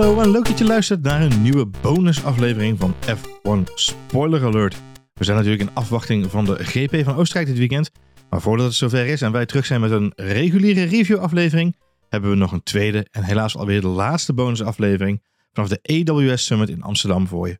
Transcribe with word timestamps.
Hallo 0.00 0.20
en 0.20 0.30
leuk 0.30 0.44
dat 0.44 0.58
je 0.58 0.64
luistert 0.64 1.02
naar 1.02 1.22
een 1.22 1.42
nieuwe 1.42 1.66
bonusaflevering 1.66 2.78
van 2.78 2.94
F1 2.94 3.74
Spoiler 3.74 4.44
Alert. 4.44 4.76
We 5.12 5.24
zijn 5.24 5.36
natuurlijk 5.36 5.68
in 5.68 5.74
afwachting 5.74 6.30
van 6.30 6.44
de 6.44 6.64
GP 6.64 7.04
van 7.04 7.14
Oostenrijk 7.14 7.48
dit 7.48 7.58
weekend. 7.58 7.90
Maar 8.30 8.40
voordat 8.40 8.66
het 8.66 8.74
zover 8.74 9.06
is 9.06 9.22
en 9.22 9.32
wij 9.32 9.46
terug 9.46 9.66
zijn 9.66 9.80
met 9.80 9.90
een 9.90 10.12
reguliere 10.16 10.82
reviewaflevering, 10.82 11.76
hebben 12.08 12.30
we 12.30 12.36
nog 12.36 12.52
een 12.52 12.62
tweede 12.62 13.06
en 13.10 13.24
helaas 13.24 13.56
alweer 13.56 13.80
de 13.80 13.86
laatste 13.86 14.32
bonusaflevering 14.32 15.22
vanaf 15.52 15.68
de 15.68 15.80
AWS 15.82 16.44
Summit 16.44 16.68
in 16.68 16.82
Amsterdam 16.82 17.26
voor 17.26 17.48
je. 17.48 17.58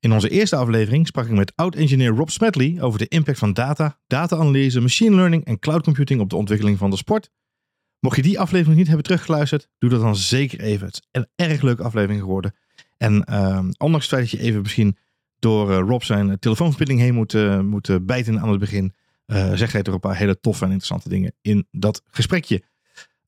In 0.00 0.12
onze 0.12 0.28
eerste 0.28 0.56
aflevering 0.56 1.06
sprak 1.06 1.26
ik 1.26 1.32
met 1.32 1.52
oud-engineer 1.54 2.10
Rob 2.10 2.28
Smedley 2.28 2.76
over 2.80 2.98
de 2.98 3.08
impact 3.08 3.38
van 3.38 3.52
data, 3.52 4.00
data-analyse, 4.06 4.80
machine 4.80 5.16
learning 5.16 5.44
en 5.44 5.58
cloud 5.58 5.82
computing 5.82 6.20
op 6.20 6.30
de 6.30 6.36
ontwikkeling 6.36 6.78
van 6.78 6.90
de 6.90 6.96
sport. 6.96 7.30
Mocht 8.00 8.16
je 8.16 8.22
die 8.22 8.40
aflevering 8.40 8.76
niet 8.76 8.86
hebben 8.86 9.04
teruggeluisterd, 9.04 9.68
doe 9.78 9.90
dat 9.90 10.00
dan 10.00 10.16
zeker 10.16 10.60
even. 10.60 10.86
Het 10.86 10.94
is 10.94 11.08
een 11.10 11.28
erg 11.36 11.62
leuke 11.62 11.82
aflevering 11.82 12.20
geworden. 12.20 12.54
En 12.96 13.24
uh, 13.30 13.58
ondanks 13.78 14.10
het 14.10 14.14
feit 14.14 14.30
dat 14.30 14.40
je 14.40 14.46
even 14.46 14.62
misschien 14.62 14.96
door 15.38 15.70
uh, 15.70 15.76
Rob 15.76 16.02
zijn 16.02 16.38
telefoonverbinding 16.38 17.00
heen 17.00 17.14
moet, 17.14 17.32
uh, 17.32 17.60
moet 17.60 18.06
bijten 18.06 18.40
aan 18.40 18.48
het 18.48 18.58
begin, 18.58 18.94
zegt 19.54 19.72
hij 19.72 19.82
toch 19.82 19.94
een 19.94 20.00
paar 20.00 20.16
hele 20.16 20.40
toffe 20.40 20.64
en 20.64 20.70
interessante 20.70 21.08
dingen 21.08 21.34
in 21.40 21.66
dat 21.70 22.02
gesprekje. 22.10 22.62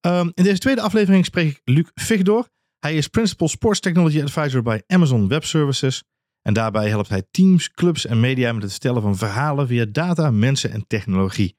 Um, 0.06 0.30
in 0.34 0.44
deze 0.44 0.58
tweede 0.58 0.80
aflevering 0.80 1.24
spreek 1.24 1.48
ik 1.48 1.60
Luc 1.64 1.88
Vigdor. 1.94 2.48
Hij 2.78 2.96
is 2.96 3.08
Principal 3.08 3.48
Sports 3.48 3.80
Technology 3.80 4.22
Advisor 4.22 4.62
bij 4.62 4.82
Amazon 4.86 5.28
Web 5.28 5.44
Services. 5.44 6.02
En 6.42 6.54
daarbij 6.54 6.88
helpt 6.88 7.08
hij 7.08 7.22
teams, 7.30 7.70
clubs 7.70 8.06
en 8.06 8.20
media 8.20 8.52
met 8.52 8.62
het 8.62 8.72
stellen 8.72 9.02
van 9.02 9.16
verhalen 9.16 9.66
via 9.66 9.84
data, 9.84 10.30
mensen 10.30 10.70
en 10.70 10.84
technologie. 10.86 11.56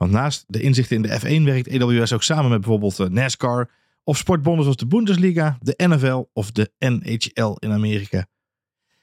Want 0.00 0.12
naast 0.12 0.44
de 0.46 0.60
inzichten 0.60 0.96
in 0.96 1.02
de 1.02 1.20
F1 1.20 1.44
werkt 1.44 1.82
AWS 1.82 2.12
ook 2.12 2.22
samen 2.22 2.50
met 2.50 2.60
bijvoorbeeld 2.60 3.08
NASCAR 3.08 3.70
of 4.04 4.16
sportbonden 4.16 4.62
zoals 4.62 4.76
de 4.76 4.86
Bundesliga, 4.86 5.58
de 5.60 5.74
NFL 5.76 6.24
of 6.32 6.50
de 6.50 6.72
NHL 6.78 7.54
in 7.58 7.72
Amerika. 7.72 8.26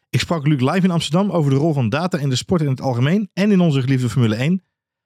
Ik 0.10 0.20
sprak 0.20 0.48
Luc 0.48 0.60
live 0.60 0.84
in 0.84 0.92
Amsterdam 0.92 1.32
over 1.32 1.52
de 1.52 1.58
rol 1.58 1.74
van 1.74 1.90
data 1.90 2.18
in 2.18 2.30
de 2.30 2.36
sport 2.36 2.62
in 2.62 2.68
het 2.68 2.82
algemeen 2.82 3.30
en 3.34 3.52
in 3.52 3.60
onze 3.60 3.82
geliefde 3.82 4.10
Formule 4.10 4.36
1. 4.36 4.64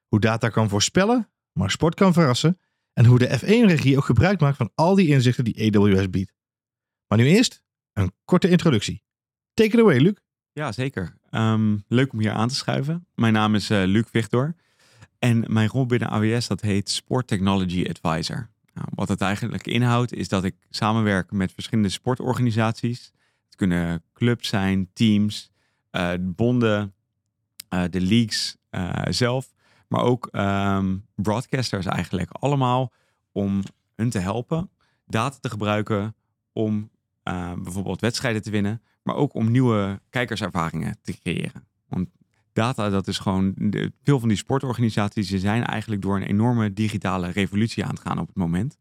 Hoe 0.07 0.19
data 0.19 0.49
kan 0.49 0.69
voorspellen, 0.69 1.29
maar 1.51 1.71
sport 1.71 1.95
kan 1.95 2.13
verrassen. 2.13 2.59
En 2.93 3.05
hoe 3.05 3.19
de 3.19 3.39
F1-regie 3.39 3.97
ook 3.97 4.05
gebruik 4.05 4.39
maakt 4.39 4.57
van 4.57 4.71
al 4.75 4.95
die 4.95 5.07
inzichten 5.07 5.43
die 5.43 5.75
AWS 5.75 6.09
biedt. 6.09 6.33
Maar 7.07 7.17
nu 7.17 7.25
eerst 7.25 7.63
een 7.93 8.11
korte 8.25 8.49
introductie. 8.49 9.03
Take 9.53 9.69
it 9.69 9.79
away, 9.79 9.99
Luc. 9.99 10.15
Ja, 10.51 10.71
zeker. 10.71 11.17
Um, 11.31 11.83
leuk 11.87 12.13
om 12.13 12.19
hier 12.19 12.31
aan 12.31 12.47
te 12.47 12.55
schuiven. 12.55 13.07
Mijn 13.15 13.33
naam 13.33 13.55
is 13.55 13.71
uh, 13.71 13.83
Luc 13.85 14.05
Victor. 14.11 14.55
En 15.21 15.43
mijn 15.47 15.69
rol 15.69 15.85
binnen 15.85 16.09
AWS 16.09 16.47
dat 16.47 16.61
heet 16.61 16.89
Sport 16.89 17.27
Technology 17.27 17.85
Advisor. 17.89 18.49
Nou, 18.73 18.87
wat 18.95 19.09
het 19.09 19.21
eigenlijk 19.21 19.67
inhoudt 19.67 20.13
is 20.13 20.27
dat 20.27 20.43
ik 20.43 20.55
samenwerk 20.69 21.31
met 21.31 21.51
verschillende 21.51 21.89
sportorganisaties. 21.89 23.11
Het 23.45 23.55
kunnen 23.55 24.03
clubs 24.13 24.47
zijn, 24.47 24.89
teams, 24.93 25.51
uh, 25.91 26.11
bonden, 26.19 26.93
uh, 27.69 27.83
de 27.89 28.01
leagues 28.01 28.57
uh, 28.71 28.93
zelf. 29.09 29.53
Maar 29.87 30.01
ook 30.01 30.29
um, 30.31 31.05
broadcasters 31.15 31.85
eigenlijk. 31.85 32.31
Allemaal 32.31 32.91
om 33.31 33.63
hun 33.95 34.09
te 34.09 34.19
helpen 34.19 34.69
data 35.05 35.37
te 35.39 35.49
gebruiken 35.49 36.15
om 36.53 36.89
bijvoorbeeld 37.57 38.01
wedstrijden 38.01 38.41
te 38.41 38.51
winnen. 38.51 38.81
Maar 39.03 39.15
ook 39.15 39.33
om 39.33 39.51
nieuwe 39.51 40.01
kijkerservaringen 40.09 40.97
te 41.01 41.19
creëren. 41.19 41.67
Want 41.87 42.09
data, 42.53 42.89
dat 42.89 43.07
is 43.07 43.17
gewoon. 43.17 43.53
Veel 44.03 44.19
van 44.19 44.27
die 44.27 44.37
sportorganisaties 44.37 45.27
ze 45.27 45.39
zijn 45.39 45.63
eigenlijk 45.63 46.01
door 46.01 46.15
een 46.15 46.27
enorme 46.27 46.73
digitale 46.73 47.29
revolutie 47.29 47.83
aan 47.83 47.89
het 47.89 47.99
gaan 47.99 48.19
op 48.19 48.27
het 48.27 48.35
moment. 48.35 48.77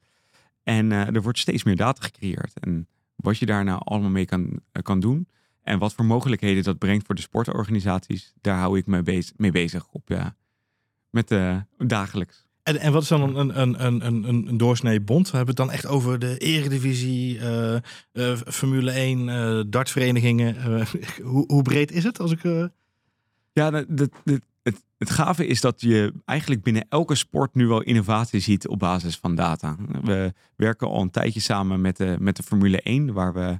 En 0.62 0.90
uh, 0.90 1.14
er 1.14 1.22
wordt 1.22 1.38
steeds 1.38 1.64
meer 1.64 1.76
data 1.76 2.02
gecreëerd. 2.02 2.60
En 2.60 2.88
wat 3.16 3.38
je 3.38 3.46
daar 3.46 3.64
nou 3.64 3.80
allemaal 3.84 4.10
mee 4.10 4.24
kan, 4.24 4.42
uh, 4.50 4.82
kan 4.82 5.00
doen. 5.00 5.28
En 5.62 5.78
wat 5.78 5.94
voor 5.94 6.04
mogelijkheden 6.04 6.62
dat 6.62 6.78
brengt 6.78 7.06
voor 7.06 7.14
de 7.14 7.20
sportorganisaties, 7.20 8.32
daar 8.40 8.58
hou 8.58 8.78
ik 8.78 8.86
me 8.86 9.22
mee 9.36 9.52
bezig 9.52 9.86
op 9.90 10.08
ja, 10.08 10.36
met 11.10 11.30
uh, 11.30 11.56
dagelijks. 11.78 12.48
En, 12.62 12.78
en 12.78 12.92
wat 12.92 13.02
is 13.02 13.08
dan 13.08 13.36
een, 13.36 13.60
een, 13.60 13.84
een, 13.84 14.06
een, 14.06 14.48
een 14.48 14.56
doorsnee 14.56 15.00
bond? 15.00 15.30
We 15.30 15.36
hebben 15.36 15.54
het 15.56 15.64
dan 15.66 15.74
echt 15.74 15.86
over 15.86 16.18
de 16.18 16.38
eredivisie, 16.38 17.40
Formule 18.46 18.90
1, 18.90 19.28
uh, 19.28 19.62
dartverenigingen. 19.66 20.56
hoe, 21.22 21.44
hoe 21.46 21.62
breed 21.62 21.92
is 21.92 22.04
het 22.04 22.20
als 22.20 22.30
ik... 22.30 22.70
Ja, 23.52 23.70
de, 23.70 24.10
het, 24.98 25.10
gave 25.10 25.46
is 25.46 25.60
dat 25.60 25.80
je 25.80 26.12
eigenlijk 26.24 26.62
binnen 26.62 26.86
elke 26.88 27.14
sport 27.14 27.54
nu 27.54 27.66
wel 27.66 27.82
innovatie 27.82 28.40
ziet 28.40 28.68
op 28.68 28.78
basis 28.78 29.16
van 29.16 29.34
data. 29.34 29.76
We 30.02 30.32
werken 30.56 30.88
al 30.88 31.00
een 31.00 31.10
tijdje 31.10 31.40
samen 31.40 31.80
met 31.80 31.96
de, 31.96 32.16
met 32.18 32.36
de 32.36 32.42
Formule 32.42 32.80
1, 32.80 33.12
waar 33.12 33.32
we 33.32 33.58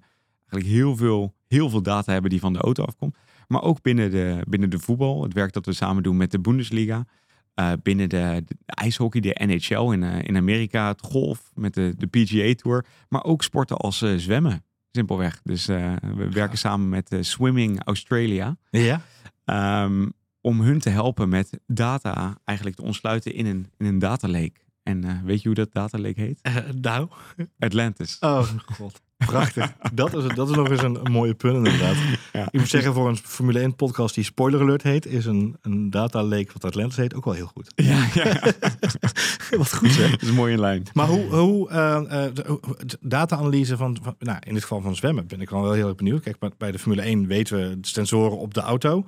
eigenlijk 0.50 0.65
heel 0.65 0.97
veel, 0.97 1.34
heel 1.49 1.71
veel 1.71 1.83
data 1.83 2.12
hebben 2.12 2.31
die 2.31 2.41
van 2.41 2.53
de 2.53 2.59
auto 2.59 2.84
afkomt. 2.84 3.17
Maar 3.49 3.62
ook 3.62 3.83
binnen 3.83 4.11
de, 4.11 4.45
binnen 4.49 4.71
de 4.71 4.79
voetbal, 4.79 5.23
het 5.23 5.33
werk 5.33 5.53
dat 5.53 5.67
we 5.67 5.73
samen 5.73 6.03
doen 6.03 6.17
met 6.17 6.31
de 6.31 6.41
Bundesliga. 6.41 7.06
Uh, 7.55 7.73
binnen 7.83 8.09
de, 8.09 8.45
ijshockey, 8.67 9.21
de 9.21 9.41
NHL 9.47 9.93
in, 9.93 10.03
uh, 10.03 10.23
in 10.23 10.37
Amerika, 10.37 10.89
het 10.89 11.00
golf 11.00 11.50
met 11.55 11.75
de, 11.75 11.95
de 11.99 12.06
PGA 12.06 12.55
Tour. 12.55 12.84
Maar 13.09 13.25
ook 13.25 13.43
sporten 13.43 13.77
als 13.77 14.03
uh, 14.03 14.17
zwemmen, 14.17 14.65
simpelweg. 14.93 15.41
Dus 15.43 15.67
we 15.67 16.28
werken 16.31 16.59
samen 16.59 16.89
met 16.89 17.17
Swimming 17.21 17.84
Australia. 17.84 18.56
Ja. 18.71 19.03
Um, 19.84 20.12
om 20.41 20.61
hun 20.61 20.78
te 20.78 20.91
helpen 20.91 21.28
met 21.28 21.61
data 21.67 22.39
eigenlijk 22.45 22.77
te 22.77 22.83
ontsluiten 22.83 23.34
in 23.34 23.47
een, 23.47 23.71
in 23.79 23.87
een 23.87 23.99
data 23.99 24.29
lake. 24.29 24.61
En 24.91 25.05
uh, 25.05 25.12
weet 25.25 25.43
je 25.43 25.47
hoe 25.47 25.56
dat 25.56 25.73
data 25.73 25.99
lake 25.99 26.21
heet? 26.21 26.39
Uh, 26.43 26.56
nou? 26.81 27.09
Atlantis. 27.59 28.17
Oh 28.21 28.49
god. 28.67 29.01
Prachtig. 29.17 29.73
dat, 29.93 30.15
is, 30.15 30.34
dat 30.34 30.51
is 30.51 30.56
nog 30.56 30.71
eens 30.71 30.83
een, 30.83 31.05
een 31.05 31.12
mooie 31.12 31.34
punt 31.34 31.56
inderdaad. 31.56 31.97
Ja. 32.33 32.49
Ik 32.51 32.59
moet 32.59 32.69
zeggen, 32.69 32.95
voor 32.95 33.09
een 33.09 33.17
Formule 33.17 33.59
1 33.59 33.77
podcast 33.77 34.15
die 34.15 34.25
Spoiler 34.25 34.61
Alert 34.61 34.83
heet, 34.83 35.06
is 35.06 35.27
een, 35.27 35.56
een 35.62 35.91
data 35.91 36.23
lake 36.23 36.49
wat 36.53 36.65
Atlantis 36.65 36.97
heet 36.97 37.15
ook 37.15 37.25
wel 37.25 37.34
heel 37.34 37.47
goed. 37.47 37.73
Ja, 37.75 38.09
ja, 38.15 38.41
wat 39.59 39.75
goed 39.75 39.97
hè? 39.97 40.11
Dat 40.11 40.23
is 40.23 40.33
mooi 40.33 40.53
in 40.53 40.61
lijn. 40.61 40.83
Maar 40.93 41.06
hoe, 41.06 41.25
hoe 41.25 41.71
uh, 41.71 42.25
data-analyse 43.00 43.77
van, 43.77 43.99
van, 44.03 44.15
nou 44.19 44.39
in 44.47 44.53
dit 44.55 44.62
geval 44.62 44.81
van 44.81 44.97
zwemmen, 44.97 45.27
ben 45.27 45.41
ik 45.41 45.49
dan 45.49 45.62
wel 45.62 45.73
heel 45.73 45.87
erg 45.87 45.97
benieuwd. 45.97 46.23
Kijk, 46.23 46.56
bij 46.59 46.71
de 46.71 46.79
Formule 46.79 47.03
1 47.03 47.27
weten 47.27 47.56
we 47.56 47.79
sensoren 47.81 48.39
op 48.39 48.55
de 48.55 48.61
auto. 48.61 49.05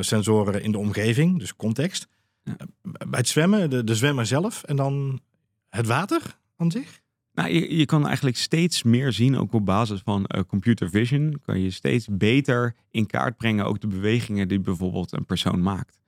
Sensoren 0.00 0.62
in 0.62 0.72
de 0.72 0.78
omgeving, 0.78 1.38
dus 1.38 1.56
context. 1.56 2.08
Ja. 2.44 2.56
Bij 2.82 3.18
het 3.18 3.28
zwemmen, 3.28 3.70
de, 3.70 3.84
de 3.84 3.94
zwemmer 3.94 4.26
zelf 4.26 4.62
en 4.62 4.76
dan 4.76 5.20
het 5.68 5.86
water 5.86 6.38
aan 6.56 6.70
zich? 6.70 7.02
Nou, 7.34 7.52
je, 7.52 7.76
je 7.76 7.86
kan 7.86 8.06
eigenlijk 8.06 8.36
steeds 8.36 8.82
meer 8.82 9.12
zien, 9.12 9.36
ook 9.36 9.52
op 9.52 9.64
basis 9.64 10.00
van 10.00 10.24
uh, 10.28 10.42
computer 10.46 10.90
vision, 10.90 11.40
kan 11.42 11.60
je 11.60 11.70
steeds 11.70 12.08
beter 12.10 12.74
in 12.90 13.06
kaart 13.06 13.36
brengen 13.36 13.64
ook 13.64 13.80
de 13.80 13.86
bewegingen 13.86 14.48
die 14.48 14.60
bijvoorbeeld 14.60 15.12
een 15.12 15.24
persoon 15.24 15.62
maakt. 15.62 16.02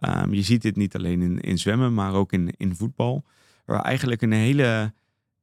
Um, 0.00 0.34
je 0.34 0.42
ziet 0.42 0.62
dit 0.62 0.76
niet 0.76 0.96
alleen 0.96 1.22
in, 1.22 1.40
in 1.40 1.58
zwemmen, 1.58 1.94
maar 1.94 2.14
ook 2.14 2.32
in, 2.32 2.54
in 2.56 2.74
voetbal, 2.74 3.24
waar 3.64 3.82
eigenlijk 3.82 4.22
een 4.22 4.32
hele, 4.32 4.92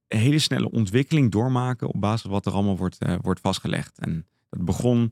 hele 0.08 0.40
snelle 0.40 0.72
ontwikkeling 0.72 1.32
doormaken 1.32 1.88
op 1.88 2.02
basis 2.02 2.22
van 2.22 2.32
wat 2.32 2.46
er 2.46 2.52
allemaal 2.52 2.78
wordt, 2.78 2.98
uh, 3.08 3.16
wordt 3.22 3.40
vastgelegd. 3.40 4.00
En 4.00 4.26
dat 4.50 4.66
begon 4.66 5.12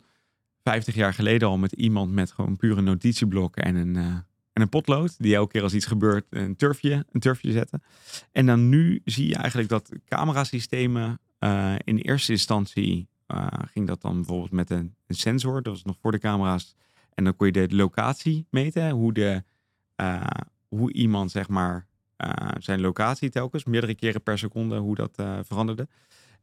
50 0.64 0.96
jaar 0.96 1.14
geleden 1.14 1.48
al 1.48 1.58
met 1.58 1.72
iemand 1.72 2.12
met 2.12 2.32
gewoon 2.32 2.58
pure 2.58 2.82
notitieblokken 2.82 3.64
en 3.64 3.76
een, 3.76 4.24
en 4.56 4.62
een 4.62 4.70
potlood. 4.70 5.16
Die 5.18 5.36
elke 5.36 5.52
keer 5.52 5.62
als 5.62 5.74
iets 5.74 5.86
gebeurt 5.86 6.26
een 6.30 6.56
turfje, 6.56 7.06
een 7.12 7.20
turfje 7.20 7.52
zetten. 7.52 7.84
En 8.32 8.46
dan 8.46 8.70
nu 8.70 9.02
zie 9.06 9.28
je 9.28 9.36
eigenlijk 9.36 9.70
dat 9.70 9.92
camerasystemen 10.06 11.20
uh, 11.40 11.76
in 11.84 11.98
eerste 11.98 12.32
instantie 12.32 13.08
uh, 13.28 13.48
ging 13.72 13.88
dat 13.88 14.02
dan 14.02 14.16
bijvoorbeeld 14.16 14.52
met 14.52 14.70
een, 14.70 14.96
sensor. 15.08 15.62
Dat 15.62 15.74
was 15.74 15.84
nog 15.84 15.98
voor 16.02 16.12
de 16.12 16.20
camera's. 16.20 16.76
En 17.14 17.24
dan 17.24 17.36
kon 17.36 17.48
je 17.48 17.68
de 17.68 17.76
locatie 17.76 18.48
meten. 18.50 18.90
Hoe, 18.90 19.14
de, 19.14 19.44
hoe 20.68 20.94
iemand 20.94 21.32
zeg 21.32 21.48
maar 21.48 21.88
zijn 22.58 22.82
locatie 22.82 23.30
telkens, 23.30 23.64
meerdere 23.64 23.96
keren 23.96 24.24
per 24.24 24.38
seconde, 24.38 24.78
hoe 24.78 24.96
dat 24.96 25.24
veranderde. 25.42 25.88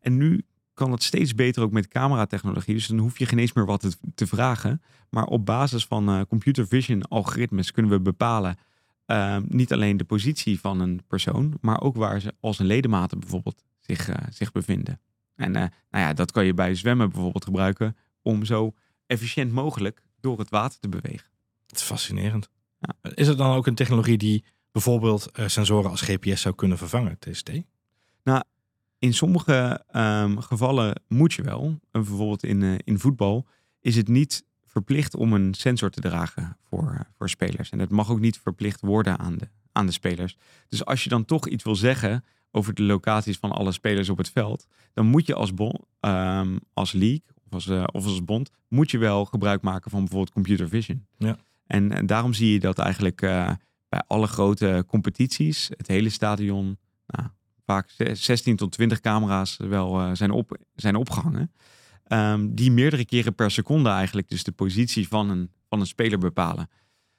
En 0.00 0.16
nu 0.16 0.44
kan 0.74 0.92
het 0.92 1.02
steeds 1.02 1.34
beter 1.34 1.62
ook 1.62 1.72
met 1.72 1.88
cameratechnologie. 1.88 2.74
Dus 2.74 2.86
dan 2.86 2.98
hoef 2.98 3.19
je 3.19 3.26
geen 3.26 3.38
eens 3.38 3.52
meer 3.52 3.66
wat 3.66 3.96
te, 4.14 4.26
vragen. 4.26 4.82
Maar 5.10 5.24
op 5.24 5.46
basis 5.46 5.84
van 5.84 6.10
uh, 6.10 6.20
computer 6.28 6.66
vision 6.66 7.02
algoritmes 7.02 7.72
kunnen 7.72 7.90
we 7.90 8.00
bepalen 8.00 8.56
uh, 9.06 9.36
niet 9.48 9.72
alleen 9.72 9.96
de 9.96 10.04
positie 10.04 10.60
van 10.60 10.80
een 10.80 11.02
persoon, 11.06 11.58
maar 11.60 11.80
ook 11.80 11.96
waar 11.96 12.20
ze 12.20 12.34
als 12.40 12.58
een 12.58 12.66
ledematen 12.66 13.20
bijvoorbeeld 13.20 13.62
zich, 13.80 14.08
uh, 14.08 14.16
zich 14.30 14.52
bevinden. 14.52 15.00
En 15.36 15.52
nou 15.52 15.70
ja, 15.90 16.12
dat 16.12 16.30
kan 16.30 16.44
je 16.44 16.54
bij 16.54 16.75
zwemmen 16.75 17.10
bijvoorbeeld 17.10 17.44
gebruiken 17.44 17.96
om 18.22 18.44
zo 18.44 18.75
efficiënt 19.06 19.52
mogelijk 19.52 20.02
door 20.20 20.38
het 20.38 20.50
water 20.50 20.78
te 20.80 20.88
bewegen. 20.88 21.30
Dat 21.66 21.78
is 21.78 21.84
fascinerend. 21.84 22.48
Ja. 22.78 23.10
Is 23.14 23.28
het 23.28 23.38
dan 23.38 23.56
ook 23.56 23.66
een 23.66 23.75
technologie 23.75 24.18
die 24.18 24.44
bijvoorbeeld 24.72 25.30
sensoren 25.46 25.90
als 25.90 26.00
GPS 26.00 26.40
zou 26.40 26.54
kunnen 26.54 26.78
vervangen, 26.78 27.18
TST? 27.18 27.50
Nou, 28.25 28.42
in 29.02 29.14
sommige 29.14 29.84
um, 29.96 30.40
gevallen 30.40 31.02
moet 31.08 31.32
je 31.32 31.43
wel. 31.43 31.64
En 31.64 31.81
bijvoorbeeld 32.04 32.44
in, 32.44 32.60
uh, 32.60 32.75
in 32.84 32.99
voetbal 32.99 33.46
is 33.81 33.96
het 33.96 34.08
niet 34.08 34.44
verplicht 34.66 35.14
om 35.14 35.32
een 35.32 35.54
sensor 35.54 35.90
te 35.90 36.00
dragen 36.00 36.56
voor, 36.69 36.93
uh, 36.94 37.00
voor 37.16 37.28
spelers. 37.28 37.70
En 37.70 37.78
het 37.78 37.90
mag 37.90 38.10
ook 38.10 38.20
niet 38.20 38.38
verplicht 38.38 38.81
worden 38.81 39.19
aan 39.19 39.37
de, 39.37 39.49
aan 39.72 39.87
de 39.87 39.93
spelers. 39.93 40.37
Dus 40.69 40.84
als 40.84 41.04
je 41.04 41.08
dan 41.08 41.25
toch 41.25 41.49
iets 41.49 41.64
wil 41.64 41.76
zeggen 41.76 42.25
over 42.50 42.75
de 42.75 42.82
locaties 42.82 43.38
van 43.38 43.52
alle 43.52 43.72
spelers 43.72 44.08
op 44.08 44.19
het 44.19 44.31
veld, 44.31 44.66
dan 44.93 45.06
moet 45.06 45.26
je 45.26 45.34
als, 45.34 45.54
bon, 45.54 45.81
ehm, 46.00 46.58
als 46.72 46.93
league 46.93 47.22
of 47.46 47.52
als, 47.52 47.66
uh, 47.66 47.84
of 47.93 48.04
als 48.04 48.25
bond, 48.25 48.50
moet 48.69 48.90
je 48.90 48.99
wel 48.99 49.25
gebruik 49.25 49.62
maken 49.62 49.90
van 49.90 50.00
bijvoorbeeld 50.00 50.32
computer 50.32 50.69
vision. 50.69 51.06
Ja. 51.19 51.37
En, 51.66 51.93
en 51.93 52.06
daarom 52.06 52.32
zie 52.32 52.52
je 52.52 52.60
dat 52.60 52.78
eigenlijk 52.78 53.20
bij 53.88 54.02
alle 54.06 54.26
grote 54.26 54.84
competities, 54.87 55.70
het 55.76 55.87
hele 55.87 56.08
stadion, 56.08 56.78
nou, 57.06 57.28
vaak 57.72 58.16
16 58.16 58.56
tot 58.56 58.72
20 58.72 59.00
camera's 59.00 59.56
wel 59.58 60.00
uh, 60.00 60.10
zijn, 60.12 60.30
op, 60.30 60.56
zijn 60.74 60.96
opgehangen. 60.96 61.52
Um, 62.08 62.54
die 62.54 62.70
meerdere 62.70 63.04
keren 63.04 63.34
per 63.34 63.50
seconde 63.50 63.88
eigenlijk 63.90 64.28
dus 64.28 64.44
de 64.44 64.52
positie 64.52 65.08
van 65.08 65.30
een, 65.30 65.50
van 65.69 65.80
een 65.80 65.86
speler 65.86 66.19
bepalen. 66.19 66.69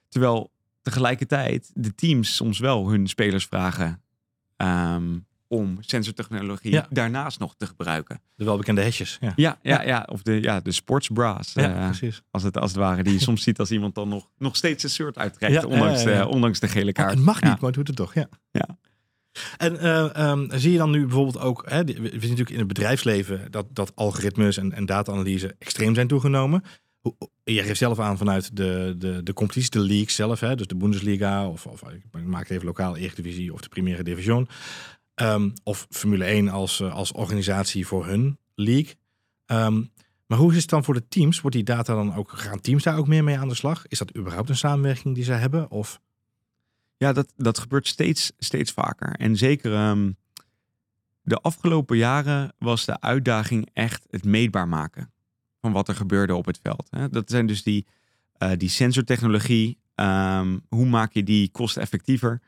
Terwijl 0.10 0.52
tegelijkertijd 0.82 1.72
de 1.74 1.96
teams 1.96 2.36
soms 2.36 2.60
wel 2.60 2.90
hun 2.90 3.08
spelers 3.08 3.46
vragen 3.46 4.02
um, 4.58 5.26
om 5.48 5.78
sensortechnologie 5.80 6.72
Ja. 6.72 6.88
daarnaast 6.90 7.40
nog 7.40 7.56
te 7.58 7.66
gebruiken. 7.68 8.22
De 8.36 8.46
welbekende 8.46 8.82
hesjes. 8.82 9.18
Ja, 9.22 9.34
Ja, 9.36 9.58
ja, 9.62 9.82
ja. 9.82 10.08
of 10.12 10.22
de, 10.22 10.42
ja, 10.42 10.60
de 10.60 10.72
sportsbras. 10.72 11.54
ja 11.54 11.76
eh, 11.76 11.86
precies. 11.86 12.22
als, 12.32 12.44
het, 12.44 12.58
als 12.58 12.72
het 12.72 12.80
ware, 12.80 13.04
die 13.04 13.14
je 13.14 13.20
soms 13.20 13.44
ziet 13.44 13.60
als 13.60 13.72
iemand 13.72 13.96
dan 13.96 14.10
nog, 14.10 14.30
nog 14.38 14.56
steeds 14.56 14.84
een 14.84 14.90
shirt 14.90 15.18
uittrekt, 15.18 15.54
Ja, 15.54 15.66
ondanks, 15.66 16.04
ja, 16.04 16.10
ja, 16.10 16.16
ja. 16.16 16.22
De, 16.24 16.28
ondanks 16.30 16.60
de 16.60 16.68
gele 16.68 16.86
Ja, 16.86 16.92
kaart. 16.92 17.10
het 17.14 17.20
mag 17.24 17.36
niet, 17.42 17.44
Ja. 17.52 17.58
maar 17.60 17.66
het 17.66 17.74
doet 17.74 17.88
het 17.88 17.96
toch, 17.96 18.14
ja. 18.14 18.28
Ja. 18.52 18.78
En 19.58 19.78
eh, 19.78 20.16
ehm, 20.16 20.58
zie 20.58 20.72
je 20.72 20.78
dan 20.78 20.92
nu 20.92 21.02
bijvoorbeeld 21.02 21.40
ook, 21.40 21.64
hè, 21.70 21.84
we 21.84 21.94
zien 21.94 22.12
natuurlijk 22.12 22.50
in 22.50 22.58
het 22.58 22.68
bedrijfsleven 22.68 23.52
dat, 23.52 23.66
dat 23.70 23.92
algoritmes 23.96 24.58
en, 24.58 24.74
en 24.74 24.86
data-analyse 24.86 25.56
extreem 25.60 25.96
zijn 25.96 26.08
toegenomen. 26.08 26.64
Je 27.44 27.64
geeft 27.64 27.78
zelf 27.78 28.00
aan 28.00 28.18
vanuit 28.18 28.56
de, 28.56 28.96
de, 28.98 29.24
de 29.24 29.34
competities, 29.34 29.70
de 29.70 29.80
leagues 29.80 30.16
zelf, 30.16 30.40
hè, 30.40 30.56
dus 30.56 30.68
de 30.68 30.76
Bundesliga 30.76 31.48
of, 31.48 31.66
of 31.66 31.82
ik 31.82 32.26
maak 32.26 32.42
het 32.42 32.52
even 32.52 32.66
lokaal, 32.66 32.98
Eredivisie 32.98 33.54
of 33.54 33.62
de 33.62 33.70
Primera 33.70 34.04
Division. 34.04 34.48
Ehm, 35.14 35.50
of 35.64 35.88
Formule 35.90 36.26
1 36.26 36.50
als, 36.50 36.80
eh, 36.80 36.94
als 36.94 37.12
organisatie 37.12 37.88
voor 37.88 38.06
hun 38.06 38.38
league. 38.56 38.96
Ehm, 39.46 39.82
maar 40.28 40.38
hoe 40.38 40.52
is 40.52 40.62
het 40.62 40.70
dan 40.70 40.84
voor 40.84 40.94
de 40.94 41.08
teams? 41.08 41.42
Wordt 41.42 41.56
die 41.56 41.66
data 41.66 41.94
dan 41.94 42.16
ook, 42.16 42.32
gaan 42.32 42.62
teams 42.62 42.84
daar 42.84 42.98
ook 42.98 43.08
meer 43.08 43.24
mee 43.24 43.38
aan 43.38 43.48
de 43.48 43.56
slag? 43.56 43.88
Is 43.88 43.98
dat 43.98 44.18
überhaupt 44.18 44.50
een 44.50 44.56
samenwerking 44.56 45.16
die 45.16 45.24
ze 45.24 45.32
hebben? 45.32 45.72
Of 45.72 46.00
Ja, 46.98 47.14
dat, 47.14 47.34
dat 47.36 47.60
gebeurt 47.60 47.88
steeds, 47.88 48.32
steeds 48.38 48.72
vaker. 48.72 49.16
En 49.16 49.38
zeker 49.38 49.74
ehm, 49.74 50.12
de 51.22 51.36
afgelopen 51.38 51.98
jaren 51.98 52.54
was 52.58 52.86
de 52.86 53.02
uitdaging 53.02 53.70
echt 53.74 54.06
het 54.10 54.24
meetbaar 54.24 54.68
maken 54.68 55.12
van 55.62 55.72
wat 55.72 55.88
er 55.88 55.96
gebeurde 55.96 56.36
op 56.36 56.46
het 56.46 56.60
veld. 56.62 56.88
Hè. 56.90 57.10
Dat 57.10 57.30
zijn 57.30 57.46
dus 57.46 57.64
die, 57.64 57.86
eh, 58.34 58.52
die 58.58 58.70
sensortechnologie. 58.70 59.82
ehm, 59.96 60.60
hoe 60.70 60.86
maak 60.86 61.14
je 61.14 61.24
die 61.24 61.50
kosteffectiever? 61.52 62.42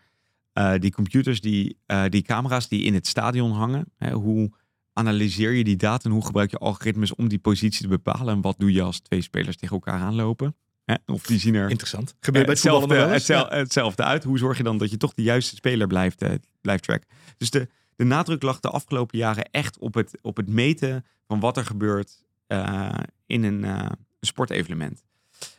Eh, 0.54 0.74
die 0.80 0.92
computers, 0.92 1.42
die, 1.42 1.78
eh, 1.86 2.04
die 2.10 2.22
camera's 2.22 2.68
die 2.68 2.84
in 2.84 2.94
het 2.94 3.08
stadion 3.08 3.52
hangen. 3.52 3.86
Hè, 3.98 4.12
hoe 4.12 4.52
analyseer 4.94 5.52
je 5.52 5.64
die 5.64 5.76
data 5.76 6.04
en 6.10 6.12
hoe 6.12 6.26
gebruik 6.26 6.52
je 6.52 6.58
algoritmes 6.58 7.16
om 7.16 7.28
die 7.28 7.40
positie 7.40 7.82
te 7.82 7.88
bepalen? 7.88 8.34
En 8.34 8.42
wat 8.42 8.56
doe 8.60 8.74
je 8.74 8.82
als 8.82 9.00
twee 9.00 9.22
spelers 9.22 9.58
tegen 9.58 9.76
elkaar 9.76 10.00
aanlopen? 10.00 10.56
Hè? 10.86 10.96
Of 11.06 11.24
die 11.26 11.40
zien 11.40 11.56
er 11.56 11.70
interessant. 11.70 12.16
Gebeurt 12.20 12.46
bij 12.46 12.54
het 12.54 12.64
voetballen 12.64 12.90
hetzelfde, 12.90 12.96
nog 12.96 13.06
wel 13.06 13.14
eens? 13.14 13.28
hetzel- 13.28 13.60
hetzelfde 13.60 14.04
uit. 14.04 14.24
Hoe 14.24 14.38
zorg 14.38 14.58
je 14.58 14.64
dan 14.64 14.78
dat 14.78 14.90
je 14.92 14.98
toch 14.98 15.14
de 15.14 15.24
juiste 15.24 15.56
speler 15.56 15.88
blijft, 15.88 16.22
eh, 16.22 16.34
blijft 16.62 16.84
tracken? 16.84 17.08
Dus 17.38 17.50
de, 17.50 17.68
de 17.96 18.04
nadruk 18.04 18.42
lag 18.42 18.60
de 18.60 18.70
afgelopen 18.70 19.18
jaren 19.18 19.50
echt 19.52 19.78
op 19.78 19.94
het, 19.94 20.18
op 20.22 20.38
het 20.38 20.48
meten 20.50 21.06
van 21.28 21.40
wat 21.40 21.58
er 21.58 21.66
gebeurt 21.66 22.24
eh, 22.48 22.90
in 23.26 23.44
een 23.44 23.64
eh, 23.64 23.86
sportevenement. 24.22 25.04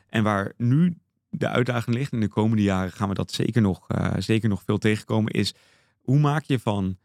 En 0.09 0.23
waar 0.23 0.53
nu 0.57 0.99
de 1.31 1.49
uitdaging 1.49 1.97
ligt, 1.97 2.13
in 2.13 2.21
de 2.21 2.29
komende 2.29 2.63
jaren 2.63 2.93
gaan 2.93 3.09
we 3.09 3.15
dat 3.15 3.33
zeker 3.33 3.63
nog, 3.63 3.89
eh, 3.89 4.13
zeker 4.19 4.49
nog 4.49 4.63
veel 4.63 4.79
tegenkomen, 4.79 5.33
is 5.33 5.55
hoe 6.03 6.19
maak 6.19 6.45
je 6.45 6.59
van 6.59 6.97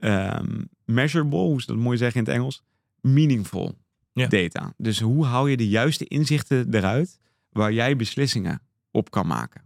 ehm, 0.00 0.62
measurable, 0.84 1.38
hoe 1.38 1.60
ze 1.60 1.66
dat 1.66 1.76
mooi 1.76 1.96
zeggen 1.98 2.20
in 2.20 2.26
het 2.26 2.34
Engels, 2.34 2.62
meaningful 3.00 3.78
Ja. 4.12 4.26
data. 4.26 4.74
Dus 4.76 5.00
hoe 5.00 5.24
haal 5.24 5.46
je 5.46 5.56
de 5.56 5.68
juiste 5.68 6.04
inzichten 6.04 6.74
eruit 6.74 7.18
waar 7.58 7.72
jij 7.72 7.96
beslissingen 7.96 8.60
op 8.90 9.10
kan 9.10 9.26
maken? 9.26 9.62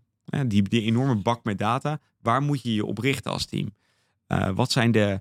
Die, 0.46 0.62
die 0.62 0.82
enorme 0.82 1.22
bak 1.22 1.44
met 1.44 1.58
data, 1.58 2.00
waar 2.20 2.42
moet 2.42 2.62
je 2.62 2.74
je 2.74 2.84
op 2.84 2.98
richten 2.98 3.30
als 3.30 3.46
team? 3.46 3.74
Eh, 4.26 4.50
wat 4.54 4.70
zijn 4.70 4.92
de, 4.92 5.20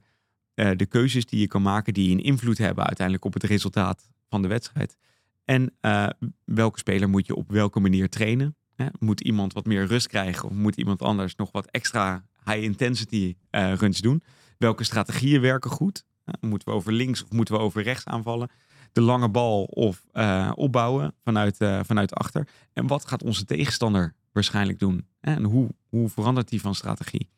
eh, 0.54 0.72
de 0.76 0.86
keuzes 0.86 1.26
die 1.26 1.40
je 1.40 1.48
kan 1.48 1.62
maken 1.62 1.94
die 1.94 2.12
een 2.12 2.24
invloed 2.24 2.58
hebben 2.58 2.86
uiteindelijk 2.86 3.26
op 3.26 3.34
het 3.34 3.44
resultaat 3.44 4.10
van 4.30 4.42
de 4.42 4.48
wedstrijd? 4.48 4.98
En 5.46 5.74
eh, 5.80 6.08
welke 6.46 6.80
speler 6.80 7.10
moet 7.10 7.28
je 7.28 7.36
op 7.36 7.52
welke 7.52 7.80
manier 7.80 8.10
trainen? 8.10 8.56
Moet 9.00 9.22
iemand 9.22 9.54
wat 9.54 9.66
meer 9.66 9.86
rust 9.86 10.08
krijgen 10.08 10.50
of 10.50 10.56
moet 10.56 10.76
iemand 10.76 11.02
anders 11.02 11.36
nog 11.36 11.52
wat 11.52 11.66
extra 11.66 12.26
high 12.46 12.64
intensity 12.64 13.36
runs 13.52 14.00
doen? 14.00 14.24
Welke 14.58 14.84
strategieën 14.84 15.42
werken 15.42 15.70
goed? 15.70 16.06
Moeten 16.40 16.68
we 16.68 16.74
over 16.74 16.94
links 16.94 17.24
of 17.24 17.32
moeten 17.32 17.54
we 17.54 17.62
over 17.62 17.84
rechts 17.84 18.06
aanvallen? 18.06 18.50
De 18.92 19.02
lange 19.02 19.30
bal 19.30 19.64
of 19.64 20.06
eh, 20.12 20.52
opbouwen 20.56 21.14
vanuit, 21.24 21.58
eh, 21.58 21.80
vanuit 21.84 22.14
achter? 22.14 22.48
En 22.74 22.88
wat 22.88 23.06
gaat 23.06 23.24
onze 23.24 23.46
tegenstander 23.46 24.14
waarschijnlijk 24.32 24.80
doen? 24.80 25.06
En 25.20 25.44
hoe, 25.44 25.70
hoe 25.90 26.10
verandert 26.10 26.50
die 26.50 26.62
van 26.62 26.76
strategie? 26.76 27.30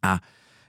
Ah, 0.00 0.18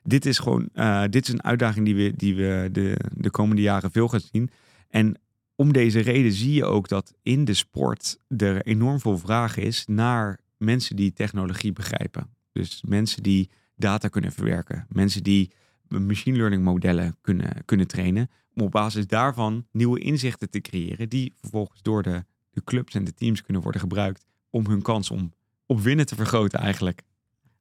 dit 0.03 0.25
is 0.25 0.39
gewoon 0.39 0.69
eh, 0.73 1.03
dit 1.09 1.27
is 1.27 1.33
een 1.33 1.43
uitdaging 1.43 1.85
die 1.85 1.95
we, 1.95 2.13
die 2.15 2.35
we 2.35 2.69
de, 2.71 2.99
de 3.13 3.29
komende 3.29 3.61
jaren 3.61 3.91
veel 3.91 4.07
gaan 4.07 4.19
zien. 4.31 4.49
En 4.89 5.19
om 5.55 5.73
deze 5.73 5.99
reden 5.99 6.31
zie 6.31 6.53
je 6.53 6.65
ook 6.65 6.87
dat 6.87 7.13
in 7.21 7.45
de 7.45 7.53
sport 7.53 8.17
er 8.37 8.61
enorm 8.61 8.99
veel 8.99 9.17
vraag 9.17 9.57
is 9.57 9.83
naar 9.87 10.39
mensen 10.57 10.95
die 10.95 11.13
technologie 11.13 11.73
begrijpen. 11.73 12.29
Dus 12.51 12.83
mensen 12.87 13.23
die 13.23 13.49
data 13.75 14.07
kunnen 14.07 14.31
verwerken. 14.31 14.85
Mensen 14.89 15.23
die 15.23 15.51
machine 15.87 16.37
learning 16.37 16.63
modellen 16.63 17.15
kunnen, 17.21 17.51
kunnen 17.65 17.87
trainen. 17.87 18.29
Om 18.55 18.63
op 18.63 18.71
basis 18.71 19.07
daarvan 19.07 19.65
nieuwe 19.71 19.99
inzichten 19.99 20.49
te 20.49 20.61
creëren. 20.61 21.09
Die 21.09 21.33
vervolgens 21.41 21.81
door 21.81 22.03
de, 22.03 22.23
de 22.51 22.63
clubs 22.63 22.93
en 22.93 23.03
de 23.03 23.13
teams 23.13 23.41
kunnen 23.41 23.61
worden 23.61 23.81
gebruikt. 23.81 24.25
Om 24.49 24.65
hun 24.67 24.81
kans 24.81 25.11
om 25.11 25.33
op 25.65 25.81
winnen 25.81 26.05
te 26.05 26.15
vergroten 26.15 26.59
eigenlijk. 26.59 27.01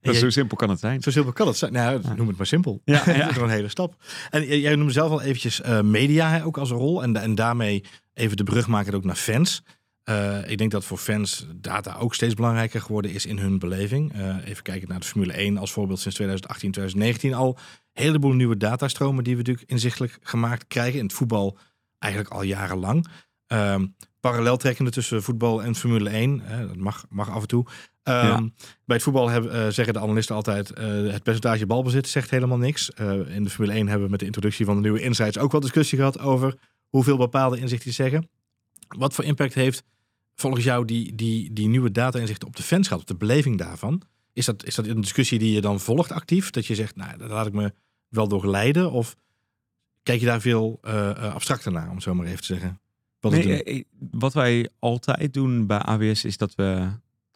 Dat 0.00 0.16
zo 0.16 0.30
simpel 0.30 0.56
kan 0.56 0.70
het 0.70 0.80
zijn. 0.80 1.02
Zo 1.02 1.10
simpel 1.10 1.32
kan 1.32 1.46
het 1.46 1.56
zijn. 1.56 1.72
Nou, 1.72 2.00
Ja. 2.02 2.14
noem 2.14 2.28
het 2.28 2.36
maar 2.36 2.46
simpel. 2.46 2.80
Ja, 2.84 3.04
dat 3.18 3.30
is 3.30 3.36
wel 3.36 3.44
een 3.44 3.50
hele 3.50 3.68
stap. 3.68 4.02
En 4.30 4.60
jij 4.60 4.76
noemde 4.76 4.92
zelf 4.92 5.10
al 5.10 5.22
eventjes 5.22 5.60
eh, 5.60 5.80
media 5.80 6.28
hè, 6.30 6.44
ook 6.44 6.58
als 6.58 6.70
een 6.70 6.76
rol. 6.76 7.02
En, 7.02 7.16
en 7.16 7.34
daarmee 7.34 7.84
even 8.14 8.36
de 8.36 8.44
brug 8.44 8.66
maken 8.66 8.94
ook 8.94 9.04
naar 9.04 9.16
fans. 9.16 9.62
Eh, 10.04 10.50
ik 10.50 10.58
denk 10.58 10.70
dat 10.70 10.84
voor 10.84 10.98
fans 10.98 11.46
data 11.56 11.94
ook 11.94 12.14
steeds 12.14 12.34
belangrijker 12.34 12.80
geworden 12.80 13.10
is 13.10 13.26
in 13.26 13.38
hun 13.38 13.58
beleving. 13.58 14.12
Eh, 14.12 14.36
even 14.46 14.62
kijken 14.62 14.88
naar 14.88 15.00
de 15.00 15.06
Formule 15.06 15.40
1 15.40 15.56
als 15.58 15.72
voorbeeld 15.72 16.00
sinds 16.00 16.16
2018, 16.16 16.70
2019 16.70 17.34
al. 17.34 17.58
Een 17.92 18.02
heleboel 18.02 18.32
nieuwe 18.32 18.56
datastromen 18.56 19.24
die 19.24 19.32
we 19.32 19.38
natuurlijk 19.38 19.70
inzichtelijk 19.70 20.18
gemaakt 20.22 20.66
krijgen. 20.66 20.98
In 20.98 21.04
het 21.04 21.14
voetbal 21.14 21.58
eigenlijk 21.98 22.34
al 22.34 22.42
jarenlang. 22.42 23.06
Ehm 23.46 23.86
parallel 24.20 24.56
trekkende 24.56 24.90
tussen 24.90 25.22
voetbal 25.22 25.62
en 25.62 25.74
Formule 25.74 26.10
1. 26.10 26.42
eh, 26.46 26.58
dat 26.58 26.76
mag, 26.76 27.04
mag 27.08 27.30
af 27.30 27.40
en 27.42 27.48
toe. 27.48 27.66
Ehm, 28.02 28.26
Ja. 28.26 28.38
Bij 28.84 28.96
het 28.96 29.02
voetbal 29.02 29.28
hebben, 29.28 29.72
zeggen 29.74 29.94
de 29.94 30.00
analisten 30.00 30.34
altijd... 30.34 30.68
het 30.78 31.22
percentage 31.22 31.66
balbezit 31.66 32.08
zegt 32.08 32.30
helemaal 32.30 32.58
niks. 32.58 32.90
In 33.28 33.44
de 33.44 33.50
Formule 33.50 33.76
1 33.76 33.86
hebben 33.86 34.04
we 34.04 34.10
met 34.10 34.20
de 34.20 34.26
introductie 34.26 34.64
van 34.64 34.74
de 34.74 34.80
nieuwe 34.80 35.00
insights... 35.00 35.38
ook 35.38 35.52
wel 35.52 35.60
discussie 35.60 35.98
gehad 35.98 36.18
over 36.18 36.54
hoeveel 36.88 37.16
bepaalde 37.16 37.58
inzichten 37.58 37.92
zeggen. 37.92 38.28
Wat 38.88 39.14
voor 39.14 39.24
impact 39.24 39.54
heeft 39.54 39.84
volgens 40.34 40.64
jou 40.64 40.84
die, 40.84 41.14
die, 41.14 41.52
die 41.52 41.68
nieuwe 41.68 41.90
data-inzichten 41.90 42.48
op 42.48 42.56
de 42.56 42.62
fans 42.62 42.86
gehad? 42.86 43.02
Op 43.02 43.08
de 43.08 43.16
beleving 43.16 43.58
daarvan? 43.58 44.02
Is 44.32 44.44
dat, 44.44 44.64
is 44.64 44.74
dat 44.74 44.86
een 44.86 45.00
discussie 45.00 45.38
die 45.38 45.52
je 45.52 45.60
dan 45.60 45.80
volgt 45.80 46.12
actief? 46.12 46.50
Dat 46.50 46.66
je 46.66 46.74
zegt, 46.74 46.96
nou, 46.96 47.18
daar 47.18 47.28
laat 47.28 47.46
ik 47.46 47.52
me 47.52 47.72
wel 48.08 48.28
door 48.28 48.46
leiden? 48.46 48.92
Of 48.92 49.16
kijk 50.02 50.20
je 50.20 50.26
daar 50.26 50.40
veel 50.40 50.78
eh, 50.82 51.10
eh, 51.10 51.34
abstracter 51.34 51.72
naar, 51.72 51.88
om 51.88 51.94
het 51.94 52.02
zo 52.02 52.14
maar 52.14 52.26
even 52.26 52.38
te 52.38 52.44
zeggen? 52.44 52.80
Wat 53.20 53.32
Nee, 53.32 53.42
doen? 53.42 53.56
eh, 53.58 53.82
wat 54.10 54.32
wij 54.34 54.68
altijd 54.78 55.34
doen 55.34 55.66
bij 55.66 55.78
AWS 55.78 56.24
is 56.24 56.36
dat 56.36 56.54
we. 56.54 56.88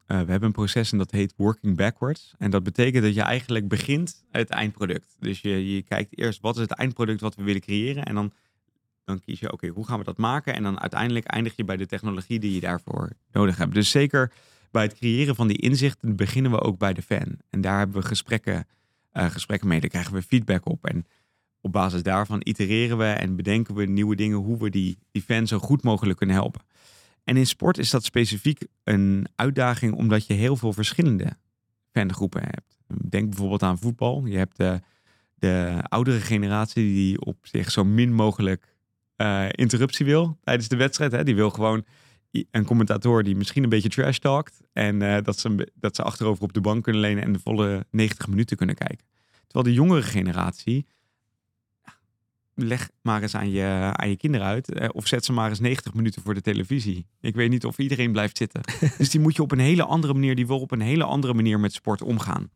we 0.07 0.15
hebben 0.15 0.43
een 0.43 0.53
proces 0.53 0.93
en 0.93 0.99
dat 0.99 1.11
heet 1.11 1.35
working 1.37 1.77
backwards. 1.77 2.35
En 2.39 2.51
dat 2.51 2.63
betekent 2.63 3.05
dat 3.05 3.15
je 3.15 3.23
eigenlijk 3.23 3.69
begint 3.69 4.25
het 4.31 4.51
eindproduct. 4.51 5.17
Dus 5.19 5.41
je, 5.41 5.75
je 5.75 5.83
kijkt 5.83 6.19
eerst 6.19 6.41
wat 6.41 6.55
is 6.55 6.61
het 6.63 6.71
eindproduct 6.71 7.21
wat 7.21 7.35
we 7.35 7.43
willen 7.43 7.61
creëren. 7.61 8.05
En 8.05 8.15
dan, 8.15 8.33
dan 9.09 9.21
kies 9.21 9.41
je, 9.41 9.53
oké, 9.53 9.69
hoe 9.69 9.87
gaan 9.87 9.99
we 9.99 10.05
dat 10.05 10.17
maken? 10.17 10.55
En 10.55 10.63
dan 10.63 10.81
uiteindelijk 10.81 11.27
eindig 11.27 11.57
je 11.57 11.65
bij 11.65 11.77
de 11.77 11.87
technologie 11.87 12.39
die 12.39 12.55
je 12.55 12.61
daarvoor 12.61 13.13
nodig 13.33 13.57
hebt. 13.57 13.75
Dus 13.75 13.91
zeker 13.91 14.33
bij 14.71 14.83
het 14.83 14.95
creëren 14.95 15.35
van 15.35 15.49
die 15.49 15.57
inzichten 15.57 16.17
beginnen 16.17 16.51
we 16.51 16.61
ook 16.61 16.79
bij 16.79 16.93
de 16.93 17.03
fan. 17.03 17.39
En 17.51 17.61
daar 17.61 17.79
hebben 17.79 18.01
we 18.01 18.07
gesprekken, 18.07 18.67
eh, 19.11 19.31
gesprekken 19.31 19.69
mee. 19.69 19.81
Daar 19.81 19.91
krijgen 19.91 20.13
we 20.13 20.23
feedback 20.23 20.67
op. 20.67 20.87
En 20.87 21.07
op 21.61 21.73
basis 21.73 22.03
daarvan 22.03 22.41
itereren 22.43 22.99
we 22.99 23.05
en 23.05 23.37
bedenken 23.37 23.75
we 23.75 23.85
nieuwe 23.85 24.17
dingen 24.17 24.39
hoe 24.39 24.59
we 24.59 24.71
die, 24.71 24.99
die 25.11 25.23
fan 25.23 25.47
zo 25.47 25.59
goed 25.59 25.83
mogelijk 25.83 26.19
kunnen 26.19 26.37
helpen. 26.37 26.61
En 27.25 27.37
in 27.37 27.47
sport 27.47 27.79
is 27.79 27.91
dat 27.91 28.05
specifiek 28.05 28.67
een 28.85 29.27
uitdaging 29.35 29.95
omdat 29.95 30.27
je 30.27 30.35
heel 30.35 30.57
veel 30.57 30.73
verschillende 30.73 31.37
fangroepen 31.93 32.43
hebt. 32.43 32.77
Denk 33.09 33.29
bijvoorbeeld 33.29 33.63
aan 33.63 33.79
voetbal. 33.79 34.27
Je 34.27 34.37
hebt 34.37 34.57
de, 34.57 34.81
de 35.35 35.79
oudere 35.83 36.21
generatie 36.21 36.85
die 36.85 37.21
op 37.21 37.37
zich 37.43 37.71
zo 37.71 37.85
min 37.85 38.13
mogelijk 38.13 38.77
eh, 39.19 39.47
interruptie 39.51 40.07
wil 40.07 40.39
tijdens 40.45 40.69
de 40.69 40.77
wedstrijd. 40.77 41.13
Hè. 41.13 41.25
Die 41.25 41.35
wil 41.35 41.51
gewoon 41.51 41.85
een 42.51 42.65
commentator 42.65 43.23
die 43.23 43.37
misschien 43.37 43.63
een 43.63 43.69
beetje 43.69 43.89
trash 43.89 44.19
talkt. 44.19 44.61
En 44.73 45.03
eh, 45.03 45.23
dat, 45.23 45.39
ze, 45.39 45.73
dat 45.75 45.97
ze 45.97 46.03
achterover 46.03 46.43
op 46.43 46.53
de 46.53 46.61
bank 46.61 46.83
kunnen 46.83 47.01
lenen 47.01 47.23
en 47.23 47.33
de 47.33 47.39
volle 47.39 47.87
90 47.91 48.29
minuten 48.29 48.57
kunnen 48.57 48.75
kijken. 48.75 49.07
Terwijl 49.47 49.65
de 49.65 49.81
jongere 49.83 50.03
generatie, 50.03 50.87
leg 52.55 52.91
maar 53.03 53.23
eens 53.23 53.35
aan 53.35 53.51
je, 53.51 53.91
aan 53.93 54.09
je 54.09 54.17
kinderen 54.17 54.47
uit. 54.47 54.73
eh, 54.73 54.89
Of 54.93 55.07
zet 55.07 55.25
ze 55.25 55.33
maar 55.33 55.49
eens 55.49 55.61
90 55.61 55.95
minuten 55.95 56.23
voor 56.23 56.35
de 56.35 56.41
televisie. 56.41 57.07
Ik 57.21 57.35
weet 57.35 57.51
niet 57.51 57.65
of 57.65 57.79
iedereen 57.79 58.13
blijft 58.13 58.37
zitten. 58.37 58.61
dus 58.99 59.11
die 59.11 59.21
moet 59.21 59.37
je 59.37 59.43
op 59.43 59.53
een 59.53 59.59
hele 59.59 59.85
andere 59.85 60.13
manier, 60.15 60.35
die 60.35 60.47
wil 60.47 60.61
op 60.61 60.71
een 60.71 60.81
hele 60.81 61.05
andere 61.05 61.35
manier 61.35 61.61
met 61.61 61.73
sport 61.73 62.03
omgaan. 62.03 62.51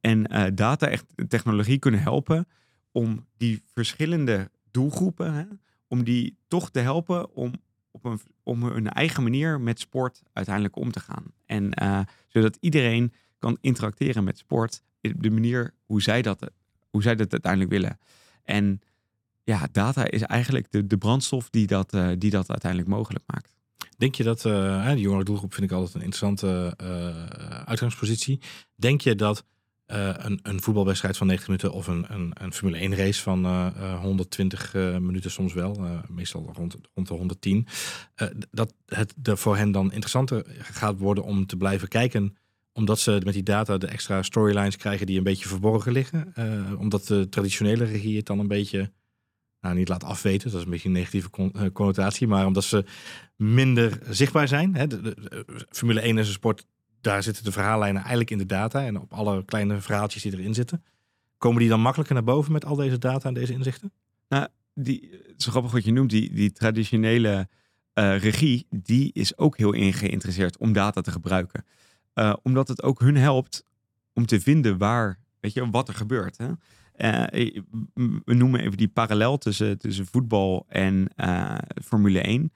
En 0.00 0.52
data 0.54 0.88
echt 0.88 1.04
technologie 1.28 1.78
kunnen 1.78 2.00
helpen 2.02 2.46
om 2.92 3.26
die 3.36 3.62
verschillende 3.74 4.50
doelgroepen, 4.78 5.34
hè, 5.34 5.44
om 5.86 6.04
die 6.04 6.36
toch 6.48 6.70
te 6.70 6.80
helpen 6.80 7.34
om 7.34 7.52
op 7.90 8.04
een, 8.04 8.20
om 8.42 8.62
hun 8.62 8.88
eigen 8.88 9.22
manier 9.22 9.60
met 9.60 9.80
sport 9.80 10.22
uiteindelijk 10.32 10.76
om 10.76 10.92
te 10.92 11.00
gaan. 11.00 11.24
En 11.46 11.72
eh, 11.72 12.00
zodat 12.28 12.56
iedereen 12.60 13.12
kan 13.38 13.58
interacteren 13.60 14.24
met 14.24 14.38
sport 14.38 14.82
op 15.02 15.22
de 15.22 15.30
manier 15.30 15.74
hoe 15.86 16.02
zij 16.02 16.22
dat, 16.22 16.50
hoe 16.90 17.02
zij 17.02 17.14
dat 17.14 17.32
uiteindelijk 17.32 17.70
willen. 17.70 17.98
En 18.44 18.80
ja, 19.44 19.68
data 19.72 20.10
is 20.10 20.22
eigenlijk 20.22 20.66
de, 20.70 20.86
de 20.86 20.98
brandstof 20.98 21.50
die 21.50 21.66
dat, 21.66 21.92
eh, 21.92 22.08
die 22.18 22.30
dat 22.30 22.50
uiteindelijk 22.50 22.90
mogelijk 22.90 23.24
maakt. 23.26 23.56
Denk 23.96 24.14
je 24.14 24.22
dat, 24.24 24.44
eh 24.44 24.90
de 24.90 25.00
jongere 25.00 25.24
doelgroep 25.24 25.54
vind 25.54 25.70
ik 25.70 25.76
altijd 25.76 25.94
een 25.94 26.02
interessante 26.02 26.76
uitgangspositie. 27.66 28.40
Denk 28.74 29.00
je 29.00 29.14
dat 29.14 29.44
eh, 29.88 30.14
een, 30.16 30.40
een 30.42 30.62
voetbalwedstrijd 30.62 31.16
van 31.16 31.26
90 31.26 31.48
minuten 31.48 31.78
of 31.78 31.86
een, 31.86 32.06
een, 32.08 32.30
een 32.34 32.52
Formule 32.52 32.78
1 32.78 32.96
race 32.96 33.22
van 33.22 33.44
eh, 33.44 33.66
eh, 33.76 34.00
120 34.00 34.74
eh, 34.74 34.96
minuten 34.96 35.30
soms 35.30 35.52
wel, 35.52 35.80
meestal 36.08 36.50
rond, 36.54 36.76
rond 36.94 37.08
de 37.08 37.14
110, 37.14 37.66
eh, 38.14 38.28
dat 38.50 38.74
het 38.86 39.14
de, 39.16 39.36
voor 39.36 39.56
hen 39.56 39.70
dan 39.72 39.84
interessanter 39.92 40.44
gaat 40.58 40.98
worden 40.98 41.24
om 41.24 41.46
te 41.46 41.56
blijven 41.56 41.88
kijken 41.88 42.36
omdat 42.72 42.98
ze 42.98 43.20
met 43.24 43.34
die 43.34 43.42
data 43.42 43.78
de 43.78 43.86
extra 43.86 44.22
storylines 44.22 44.76
krijgen 44.76 45.06
die 45.06 45.18
een 45.18 45.24
beetje 45.24 45.48
verborgen 45.48 45.92
liggen. 45.92 46.32
Omdat 46.78 47.06
de 47.06 47.28
traditionele 47.28 47.84
regie 47.84 48.16
het 48.16 48.26
dan 48.26 48.38
een 48.38 48.48
beetje 48.48 48.92
nou, 49.60 49.74
niet 49.74 49.88
laat 49.88 50.04
afweten. 50.04 50.50
Dat 50.50 50.58
is 50.58 50.64
een 50.64 50.70
beetje 50.70 50.88
een 50.88 50.94
negatieve 50.94 51.30
con- 51.30 51.72
connotatie. 51.72 52.26
Maar 52.26 52.46
omdat 52.46 52.64
ze 52.64 52.84
minder 53.36 53.98
zichtbaar 54.08 54.48
zijn. 54.48 54.74
Hè? 54.74 54.86
De- 54.86 55.66
Formule 55.70 56.00
1 56.00 56.18
is 56.18 56.26
een 56.26 56.32
sport, 56.32 56.66
daar 57.00 57.22
zitten 57.22 57.44
de 57.44 57.52
verhaallijnen 57.52 58.00
eigenlijk 58.00 58.30
in 58.30 58.38
de 58.38 58.46
data. 58.46 58.84
En 58.84 59.00
op 59.00 59.12
alle 59.12 59.44
kleine 59.44 59.80
verhaaltjes 59.80 60.22
die 60.22 60.32
erin 60.32 60.54
zitten. 60.54 60.84
Komen 61.38 61.60
die 61.60 61.68
dan 61.68 61.80
makkelijker 61.80 62.14
naar 62.14 62.24
boven 62.24 62.52
met 62.52 62.64
al 62.64 62.76
deze 62.76 62.98
data 62.98 63.28
en 63.28 63.34
deze 63.34 63.52
inzichten? 63.52 63.92
die, 64.82 65.08
het 65.26 65.38
is 65.38 65.46
grappig 65.46 65.72
wat 65.72 65.84
je 65.84 65.92
noemt, 65.92 66.10
die, 66.10 66.32
die 66.32 66.52
traditionele 66.52 67.48
eh, 67.92 68.18
regie, 68.18 68.66
die 68.70 69.10
is 69.12 69.38
ook 69.38 69.56
heel 69.56 69.72
in 69.72 69.92
geïnteresseerd 69.92 70.56
om 70.56 70.72
data 70.72 71.00
te 71.00 71.10
gebruiken. 71.10 71.64
Eh, 72.12 72.34
omdat 72.42 72.68
het 72.68 72.82
ook 72.82 73.00
hun 73.00 73.16
helpt 73.16 73.64
om 74.12 74.26
te 74.26 74.40
vinden 74.40 74.78
waar, 74.78 75.18
weet 75.40 75.52
je, 75.52 75.70
wat 75.70 75.88
er 75.88 75.94
gebeurt. 75.94 76.38
Hè? 76.38 76.50
Eh, 76.94 77.62
we 78.24 78.34
noemen 78.34 78.60
even 78.60 78.76
die 78.76 78.88
parallel 78.88 79.38
tussen, 79.38 79.78
tussen 79.78 80.06
voetbal 80.06 80.66
en 80.68 81.10
Formule 81.84 82.20
1. 82.20 82.52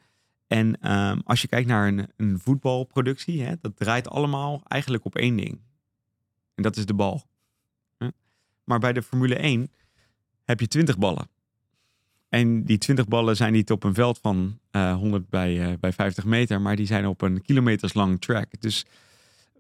En 0.53 0.81
ehm, 0.81 1.19
als 1.25 1.41
je 1.41 1.49
kijkt 1.49 1.69
naar 1.69 1.89
een, 1.89 2.09
een 2.17 2.39
voetbalproductie, 2.39 3.43
hè, 3.43 3.55
dat 3.61 3.77
draait 3.77 4.09
allemaal 4.09 4.63
eigenlijk 4.69 5.05
op 5.05 5.17
één 5.17 5.37
ding. 5.37 5.61
En 6.55 6.63
dat 6.63 6.77
is 6.77 6.87
de 6.87 6.95
bal. 6.95 7.27
Maar 8.65 8.79
bij 8.79 8.93
de 8.93 9.03
Formule 9.03 9.35
1 9.35 9.71
heb 10.45 10.61
je 10.61 10.69
20 10.69 10.99
ballen. 10.99 11.29
En 12.29 12.65
die 12.65 12.79
20 12.79 13.09
ballen 13.09 13.37
zijn 13.37 13.53
niet 13.53 13.71
op 13.71 13.85
een 13.85 13.95
veld 13.95 14.19
van 14.19 14.59
eh 14.71 14.95
100 14.95 15.29
bij, 15.29 15.71
eh, 15.71 15.79
bij 15.79 15.93
50 15.93 16.25
meter, 16.25 16.61
maar 16.61 16.77
die 16.77 16.87
zijn 16.87 17.07
op 17.07 17.23
een 17.23 17.43
kilometers 17.43 17.95
lang 17.95 18.21
track. 18.21 18.61
Dus 18.61 18.85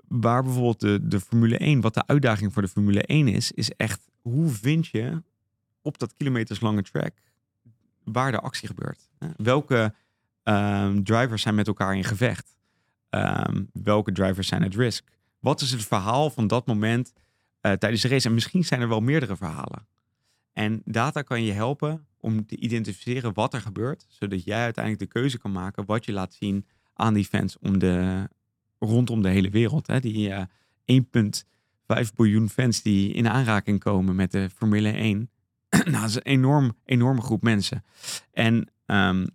waar 0.08 0.42
bijvoorbeeld 0.42 0.80
de, 0.80 0.98
de 1.02 1.20
Formule 1.20 1.58
1, 1.58 1.80
wat 1.80 1.94
de 1.94 2.06
uitdaging 2.06 2.52
voor 2.52 2.62
de 2.62 2.68
Formule 2.68 3.02
1 3.02 3.28
is, 3.28 3.52
is 3.52 3.70
echt 3.70 4.08
hoe 4.20 4.48
vind 4.48 4.86
je 4.86 5.22
op 5.82 5.98
dat 5.98 6.14
kilometers 6.14 6.60
lange 6.60 6.82
track 6.82 7.12
waar 8.04 8.30
de 8.30 8.40
actie 8.40 8.68
gebeurt. 8.68 9.08
Welke 9.36 9.94
ehm, 10.42 11.02
drivers 11.02 11.42
zijn 11.42 11.54
met 11.54 11.66
elkaar 11.66 11.96
in 11.96 12.04
gevecht? 12.04 12.56
Ehm, 13.10 13.64
welke 13.72 14.12
drivers 14.12 14.48
zijn 14.48 14.64
at 14.64 14.74
risk? 14.74 15.08
Wat 15.38 15.60
is 15.60 15.70
het 15.70 15.84
verhaal 15.84 16.30
van 16.30 16.46
dat 16.46 16.66
moment 16.66 17.12
eh, 17.60 17.72
tijdens 17.72 18.02
de 18.02 18.08
race? 18.08 18.28
En 18.28 18.34
misschien 18.34 18.64
zijn 18.64 18.80
er 18.80 18.88
wel 18.88 19.00
meerdere 19.00 19.36
verhalen. 19.36 19.86
En 20.52 20.82
data 20.84 21.22
kan 21.22 21.42
je 21.42 21.52
helpen 21.52 22.06
om 22.20 22.46
te 22.46 22.56
identificeren 22.56 23.34
wat 23.34 23.54
er 23.54 23.60
gebeurt, 23.60 24.06
zodat 24.08 24.44
jij 24.44 24.62
uiteindelijk 24.62 25.04
de 25.04 25.20
keuze 25.20 25.38
kan 25.38 25.52
maken 25.52 25.84
wat 25.84 26.04
je 26.04 26.12
laat 26.12 26.34
zien 26.34 26.66
aan 26.94 27.14
die 27.14 27.24
fans 27.24 27.58
om 27.58 27.78
de, 27.78 28.28
rondom 28.78 29.22
de 29.22 29.28
hele 29.28 29.50
wereld. 29.50 29.86
Hè? 29.86 30.00
Die 30.00 30.30
eh 30.30 30.44
1,5 30.84 32.14
biljoen 32.14 32.48
fans 32.48 32.82
die 32.82 33.12
in 33.12 33.28
aanraking 33.28 33.80
komen 33.80 34.14
met 34.14 34.30
de 34.32 34.50
Formule 34.50 34.90
1. 34.90 35.30
nou, 35.70 35.90
dat 35.90 36.08
is 36.08 36.14
een 36.14 36.22
enorm, 36.22 36.76
enorme 36.84 37.20
groep 37.20 37.42
mensen. 37.42 37.84
En 38.32 38.70
ehm, 38.86 39.26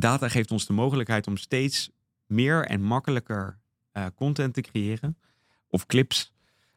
data 0.00 0.28
geeft 0.28 0.50
ons 0.50 0.66
de 0.66 0.72
mogelijkheid 0.72 1.26
om 1.26 1.36
steeds 1.36 1.90
meer 2.26 2.64
en 2.66 2.82
makkelijker 2.82 3.58
eh, 3.92 4.06
content 4.14 4.54
te 4.54 4.60
creëren. 4.60 5.16
Of 5.68 5.86
clips. 5.86 6.32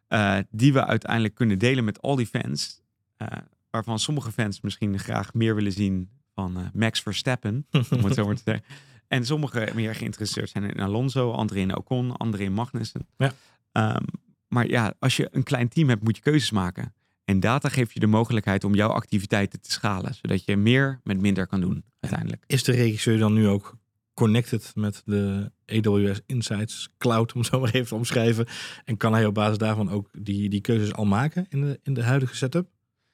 eh, 0.07 0.37
die 0.49 0.73
we 0.73 0.85
uiteindelijk 0.85 1.35
kunnen 1.35 1.59
delen 1.59 1.83
met 1.83 2.01
al 2.01 2.15
die 2.15 2.27
fans. 2.27 2.81
eh, 3.17 3.27
waarvan 3.69 3.99
sommige 3.99 4.31
fans 4.31 4.61
misschien 4.61 4.99
graag 4.99 5.33
meer 5.33 5.55
willen 5.55 5.71
zien 5.71 6.09
van 6.33 6.69
Max 6.73 7.01
Verstappen. 7.01 7.65
om 7.71 8.03
het 8.03 8.13
zo 8.13 8.25
maar 8.25 8.35
te 8.35 8.41
zeggen. 8.45 8.65
En 9.07 9.25
sommigen 9.25 9.75
meer 9.75 9.95
geïnteresseerd 9.95 10.49
zijn 10.49 10.63
in 10.69 10.79
Alonso, 10.79 11.31
anderen 11.31 11.61
in 11.63 11.77
Ocon, 11.77 12.17
anderen 12.17 12.45
in 12.45 12.53
Magnussen. 12.53 13.07
Ja. 13.17 13.33
Ehm, 13.71 14.03
maar 14.47 14.67
ja, 14.67 14.93
als 14.99 15.17
je 15.17 15.27
een 15.31 15.43
klein 15.43 15.67
team 15.67 15.89
hebt, 15.89 16.03
moet 16.03 16.15
je 16.15 16.21
keuzes 16.21 16.51
maken. 16.51 16.93
En 17.31 17.39
data 17.39 17.69
geeft 17.69 17.93
je 17.93 18.00
de 18.00 18.07
mogelijkheid 18.07 18.63
om 18.63 18.75
jouw 18.75 18.89
activiteiten 18.89 19.61
te 19.61 19.71
schalen, 19.71 20.13
zodat 20.13 20.45
je 20.45 20.57
meer 20.57 21.00
met 21.03 21.21
minder 21.21 21.47
kan 21.47 21.61
doen 21.61 21.83
uiteindelijk. 22.00 22.43
Is 22.47 22.63
de 22.63 22.71
regisseur 22.71 23.17
dan 23.17 23.33
nu 23.33 23.47
ook 23.47 23.77
connected 24.13 24.71
met 24.75 25.01
de 25.05 25.51
AWS 25.65 26.21
Insights 26.25 26.89
Cloud, 26.97 27.33
om 27.33 27.39
het 27.39 27.50
zo 27.50 27.59
maar 27.59 27.73
even 27.73 27.88
te 27.88 27.95
omschrijven? 27.95 28.47
En 28.85 28.97
kan 28.97 29.13
hij 29.13 29.25
op 29.25 29.33
basis 29.33 29.57
daarvan 29.57 29.89
ook 29.89 30.09
die, 30.11 30.50
die 30.50 30.61
keuzes 30.61 30.93
al 30.93 31.05
maken 31.05 31.45
in 31.50 31.61
de, 31.61 31.79
in 31.83 31.93
de 31.93 32.03
huidige 32.03 32.35
setup? 32.35 32.69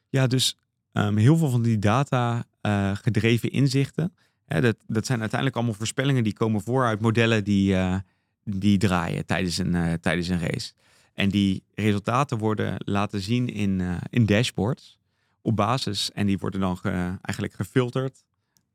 Ja, 0.10 0.28
dus 0.28 0.58
ehm, 0.94 1.16
heel 1.16 1.38
veel 1.38 1.50
van 1.50 1.62
die 1.62 1.80
data 1.80 2.46
eh, 2.62 2.96
gedreven 2.96 3.52
inzichten, 3.52 4.14
hè, 4.46 4.62
dat, 4.62 4.76
dat 4.88 5.06
zijn 5.06 5.20
uiteindelijk 5.20 5.58
allemaal 5.58 5.78
voorspellingen 5.78 6.24
die 6.24 6.34
komen 6.34 6.62
voor 6.62 6.86
uit 6.86 7.02
modellen 7.02 7.44
die, 7.44 7.76
eh, 7.76 7.98
die 8.44 8.78
draaien 8.78 9.26
tijdens 9.26 9.58
een, 9.58 9.76
eh, 9.76 9.94
tijdens 9.94 10.28
een 10.28 10.40
race. 10.40 10.74
En 11.18 11.30
die 11.30 11.64
resultaten 11.76 12.38
worden 12.38 12.76
laten 12.78 13.22
zien 13.22 13.50
in, 13.50 13.82
eh, 13.82 13.98
in 14.10 14.26
dashboards 14.26 15.00
op 15.42 15.56
basis, 15.56 16.12
en 16.12 16.26
die 16.28 16.38
worden 16.38 16.60
dan 16.60 16.78
ge- 16.78 17.18
eigenlijk 17.22 17.54
gefilterd, 17.54 18.24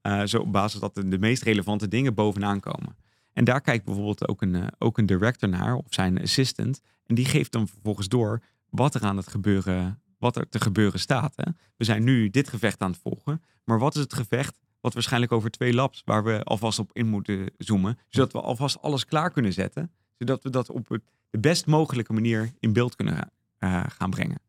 eh, 0.00 0.22
zo 0.24 0.38
op 0.38 0.52
basis 0.52 0.80
dat 0.80 0.94
de, 0.94 1.08
de 1.08 1.18
meest 1.18 1.42
relevante 1.42 1.88
dingen 1.88 2.14
bovenaan 2.14 2.60
komen. 2.60 2.96
En 3.32 3.44
daar 3.44 3.60
kijkt 3.60 3.84
bijvoorbeeld 3.84 4.28
ook 4.28 4.42
een, 4.42 4.54
eh, 4.54 4.66
ook 4.78 4.98
een 4.98 5.06
director 5.06 5.48
naar, 5.48 5.74
of 5.74 5.86
zijn 5.88 6.20
assistant, 6.20 6.80
en 7.06 7.14
die 7.14 7.24
geeft 7.24 7.52
dan 7.52 7.68
vervolgens 7.68 8.08
door 8.08 8.42
wat 8.70 8.94
er 8.94 9.02
aan 9.02 9.16
het 9.16 9.28
gebeuren, 9.28 10.00
wat 10.18 10.36
er 10.36 10.48
te 10.48 10.60
gebeuren 10.60 11.00
staat. 11.00 11.32
Hè? 11.36 11.50
We 11.76 11.84
zijn 11.84 12.04
nu 12.04 12.30
dit 12.30 12.48
gevecht 12.48 12.80
aan 12.80 12.90
het 12.90 13.00
volgen, 13.02 13.42
maar 13.64 13.78
wat 13.78 13.94
is 13.94 14.00
het 14.00 14.14
gevecht 14.14 14.58
wat 14.80 14.94
waarschijnlijk 14.94 15.32
over 15.32 15.50
twee 15.50 15.72
labs, 15.74 16.02
waar 16.04 16.24
we 16.24 16.42
alvast 16.42 16.78
op 16.78 16.90
in 16.92 17.06
moeten 17.06 17.50
zoomen, 17.58 17.98
zodat 18.08 18.32
we 18.32 18.40
alvast 18.40 18.82
alles 18.82 19.04
klaar 19.04 19.30
kunnen 19.30 19.52
zetten, 19.52 19.90
zodat 20.22 20.42
we 20.42 20.50
dat 20.50 20.70
op 20.70 21.00
de 21.30 21.38
best 21.38 21.66
mogelijke 21.66 22.12
manier 22.12 22.52
in 22.60 22.72
beeld 22.72 22.96
kunnen 22.96 23.30
eh, 23.58 23.84
gaan 23.88 24.10
brengen. 24.10 24.40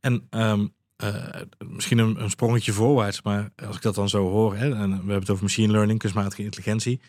En 0.00 0.26
ehm, 0.30 0.66
eh, 0.96 1.40
misschien 1.68 1.98
een, 1.98 2.22
een 2.22 2.30
sprongetje 2.30 2.72
voorwaarts, 2.72 3.22
maar 3.22 3.50
als 3.66 3.76
ik 3.76 3.82
dat 3.82 3.94
dan 3.94 4.08
zo 4.08 4.28
hoor, 4.28 4.56
hè, 4.56 4.74
en 4.74 4.90
we 4.90 4.96
hebben 4.96 5.18
het 5.18 5.30
over 5.30 5.42
machine 5.42 5.72
learning, 5.72 5.98
kunstmatige 5.98 6.42
intelligentie. 6.42 7.00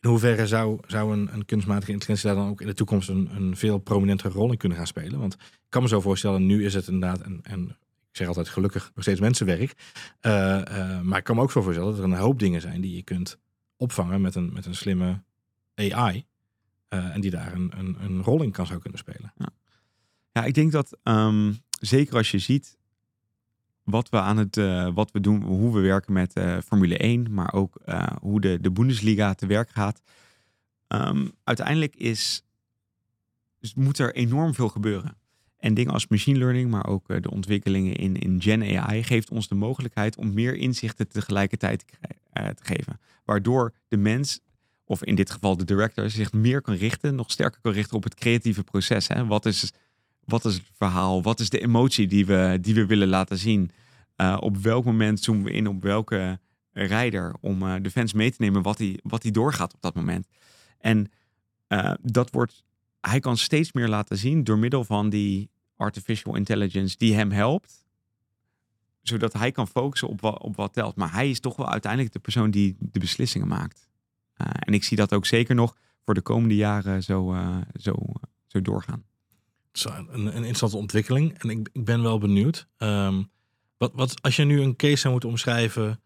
In 0.00 0.08
hoeverre 0.08 0.46
zou, 0.46 0.78
zou 0.86 1.12
een, 1.12 1.28
een 1.32 1.44
kunstmatige 1.44 1.92
intelligentie 1.92 2.26
daar 2.26 2.36
dan 2.36 2.50
ook 2.50 2.60
in 2.60 2.66
de 2.66 2.74
toekomst 2.74 3.08
een, 3.08 3.28
een 3.34 3.56
veel 3.56 3.78
prominentere 3.78 4.32
rol 4.32 4.50
in 4.50 4.56
kunnen 4.56 4.78
gaan 4.78 4.86
spelen? 4.86 5.18
Want 5.18 5.34
ik 5.34 5.66
kan 5.68 5.82
me 5.82 5.88
zo 5.88 6.00
voorstellen, 6.00 6.46
nu 6.46 6.64
is 6.64 6.74
het 6.74 6.88
inderdaad, 6.88 7.20
en, 7.42 7.76
ik 8.10 8.16
zeg 8.16 8.26
altijd 8.26 8.48
gelukkig, 8.48 8.90
nog 8.94 9.04
steeds 9.04 9.20
mensenwerk. 9.20 9.74
Eh, 10.20 11.00
maar 11.00 11.18
ik 11.18 11.24
kan 11.24 11.36
me 11.36 11.42
ook 11.42 11.52
zo 11.52 11.62
voorstellen 11.62 11.90
dat 11.90 11.98
er 11.98 12.04
een 12.04 12.18
hoop 12.18 12.38
dingen 12.38 12.60
zijn 12.60 12.80
die 12.80 12.96
je 12.96 13.02
kunt 13.02 13.38
opvangen 13.76 14.20
met 14.20 14.34
een, 14.34 14.52
met 14.52 14.66
een 14.66 14.74
slimme 14.74 15.22
AI. 15.74 16.26
Eh, 16.88 17.14
en 17.14 17.20
die 17.20 17.30
daar 17.30 17.52
een, 17.52 17.72
een, 17.78 17.96
een 18.00 18.22
rol 18.22 18.42
in 18.42 18.50
kan 18.50 18.66
zou 18.66 18.80
kunnen 18.80 18.98
spelen. 18.98 19.32
Ja, 20.32 20.44
ik 20.44 20.54
denk 20.54 20.72
dat 20.72 20.98
ehm, 21.02 21.52
zeker 21.80 22.16
als 22.16 22.30
je 22.30 22.38
ziet 22.38 22.78
wat 23.82 24.08
we 24.08 24.20
aan 24.20 24.36
het 24.36 24.56
eh, 24.56 24.94
wat 24.94 25.10
we 25.10 25.20
doen, 25.20 25.42
hoe 25.42 25.74
we 25.74 25.80
werken 25.80 26.12
met 26.12 26.32
eh, 26.32 26.58
Formule 26.64 26.96
1, 26.96 27.32
maar 27.32 27.52
ook 27.52 27.80
hoe 28.20 28.40
de, 28.40 28.60
de 28.60 28.70
Bundesliga 28.70 29.34
te 29.34 29.46
werk 29.46 29.70
gaat. 29.70 30.02
Ehm, 30.86 31.28
uiteindelijk 31.44 31.96
is, 31.96 32.42
moet 33.74 33.98
er 33.98 34.14
enorm 34.14 34.54
veel 34.54 34.68
gebeuren. 34.68 35.16
En 35.56 35.74
dingen 35.74 35.92
als 35.92 36.06
machine 36.06 36.38
learning, 36.38 36.70
maar 36.70 36.86
ook 36.86 37.22
de 37.22 37.30
ontwikkelingen 37.30 37.94
in, 37.94 38.16
in 38.16 38.42
Gen 38.42 38.78
AI, 38.78 39.04
geeft 39.04 39.30
ons 39.30 39.48
de 39.48 39.54
mogelijkheid 39.54 40.16
om 40.16 40.34
meer 40.34 40.54
inzichten 40.54 41.08
tegelijkertijd 41.08 41.84
te, 41.86 42.54
te 42.54 42.64
geven. 42.64 43.00
Waardoor 43.24 43.74
de 43.88 43.96
mens, 43.96 44.40
of 44.88 45.04
in 45.04 45.14
dit 45.14 45.30
geval 45.30 45.56
de 45.56 45.64
director, 45.64 46.10
zich 46.10 46.32
meer 46.32 46.62
kan 46.62 46.74
richten, 46.74 47.14
nog 47.14 47.30
sterker 47.30 47.60
kan 47.60 47.72
richten 47.72 47.96
op 47.96 48.04
het 48.04 48.14
creatieve 48.14 48.64
proces. 48.64 49.08
Hè? 49.08 49.26
Wat 49.26 49.46
is 49.46 49.72
wat 50.24 50.44
is 50.44 50.54
het 50.54 50.70
verhaal? 50.76 51.22
Wat 51.22 51.40
is 51.40 51.50
de 51.50 51.60
emotie 51.60 52.06
die 52.06 52.26
we, 52.26 52.58
die 52.60 52.74
we 52.74 52.86
willen 52.86 53.08
laten 53.08 53.38
zien? 53.38 53.70
Uh, 54.16 54.36
op 54.40 54.56
welk 54.56 54.84
moment 54.84 55.20
zoomen 55.20 55.44
we 55.44 55.50
in 55.50 55.66
op 55.66 55.82
welke 55.82 56.40
rijder 56.72 57.34
om 57.40 57.62
uh, 57.62 57.74
de 57.82 57.90
fans 57.90 58.12
mee 58.12 58.30
te 58.30 58.36
nemen 58.38 58.62
wat 58.62 58.78
hij 58.78 58.98
wat 59.02 59.22
die 59.22 59.32
doorgaat 59.32 59.74
op 59.74 59.82
dat 59.82 59.94
moment. 59.94 60.28
En 60.78 61.10
uh, 61.68 61.92
dat 62.02 62.30
wordt, 62.30 62.64
hij 63.00 63.20
kan 63.20 63.36
steeds 63.36 63.72
meer 63.72 63.88
laten 63.88 64.16
zien 64.16 64.44
door 64.44 64.58
middel 64.58 64.84
van 64.84 65.08
die 65.08 65.50
artificial 65.76 66.36
intelligence 66.36 66.96
die 66.96 67.14
hem 67.14 67.30
helpt. 67.30 67.86
Zodat 69.02 69.32
hij 69.32 69.50
kan 69.50 69.68
focussen 69.68 70.08
op 70.08 70.20
wat, 70.20 70.42
op 70.42 70.56
wat 70.56 70.72
telt. 70.72 70.96
Maar 70.96 71.12
hij 71.12 71.30
is 71.30 71.40
toch 71.40 71.56
wel 71.56 71.70
uiteindelijk 71.70 72.12
de 72.12 72.18
persoon 72.18 72.50
die 72.50 72.76
de 72.78 72.98
beslissingen 72.98 73.48
maakt. 73.48 73.87
En 74.38 74.74
ik 74.74 74.84
zie 74.84 74.96
dat 74.96 75.12
ook 75.12 75.26
zeker 75.26 75.54
nog 75.54 75.76
voor 76.04 76.14
de 76.14 76.20
komende 76.20 76.56
jaren 76.56 77.02
zo, 77.02 77.34
zo, 77.80 77.94
zo 78.46 78.62
doorgaan. 78.62 79.04
Een, 79.84 80.08
een 80.12 80.26
interessante 80.26 80.76
ontwikkeling. 80.76 81.38
En 81.38 81.50
ik, 81.50 81.68
ik 81.72 81.84
ben 81.84 82.02
wel 82.02 82.18
benieuwd. 82.18 82.68
Um, 82.78 83.30
wat, 83.76 83.92
wat, 83.94 84.22
als 84.22 84.36
je 84.36 84.44
nu 84.44 84.60
een 84.60 84.76
case 84.76 84.96
zou 84.96 85.12
moeten 85.12 85.30
omschrijven 85.30 86.00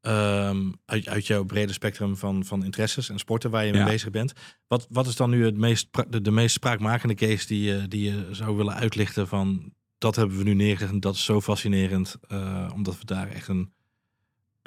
um, 0.00 0.74
uit, 0.84 1.08
uit 1.08 1.26
jouw 1.26 1.44
brede 1.44 1.72
spectrum 1.72 2.16
van, 2.16 2.44
van 2.44 2.64
interesses 2.64 3.08
en 3.08 3.18
sporten 3.18 3.50
waar 3.50 3.64
je 3.64 3.72
mee 3.72 3.84
bezig 3.84 4.10
bent. 4.10 4.32
Wat, 4.66 4.86
wat 4.90 5.06
is 5.06 5.16
dan 5.16 5.30
nu 5.30 5.44
het 5.44 5.56
meest, 5.56 5.88
de, 6.08 6.20
de 6.20 6.30
meest 6.30 6.54
spraakmakende 6.54 7.14
case 7.14 7.46
die 7.46 7.62
je, 7.62 7.88
die 7.88 8.02
je 8.02 8.28
zou 8.30 8.56
willen 8.56 8.74
uitlichten 8.74 9.28
van 9.28 9.72
dat 9.98 10.16
hebben 10.16 10.36
we 10.36 10.44
nu 10.44 10.54
neergezet 10.54 10.92
en 10.92 11.00
dat 11.00 11.14
is 11.14 11.24
zo 11.24 11.40
fascinerend, 11.40 12.16
uh, 12.28 12.70
omdat 12.74 12.98
we 12.98 13.04
daar 13.04 13.28
echt 13.28 13.48
een 13.48 13.72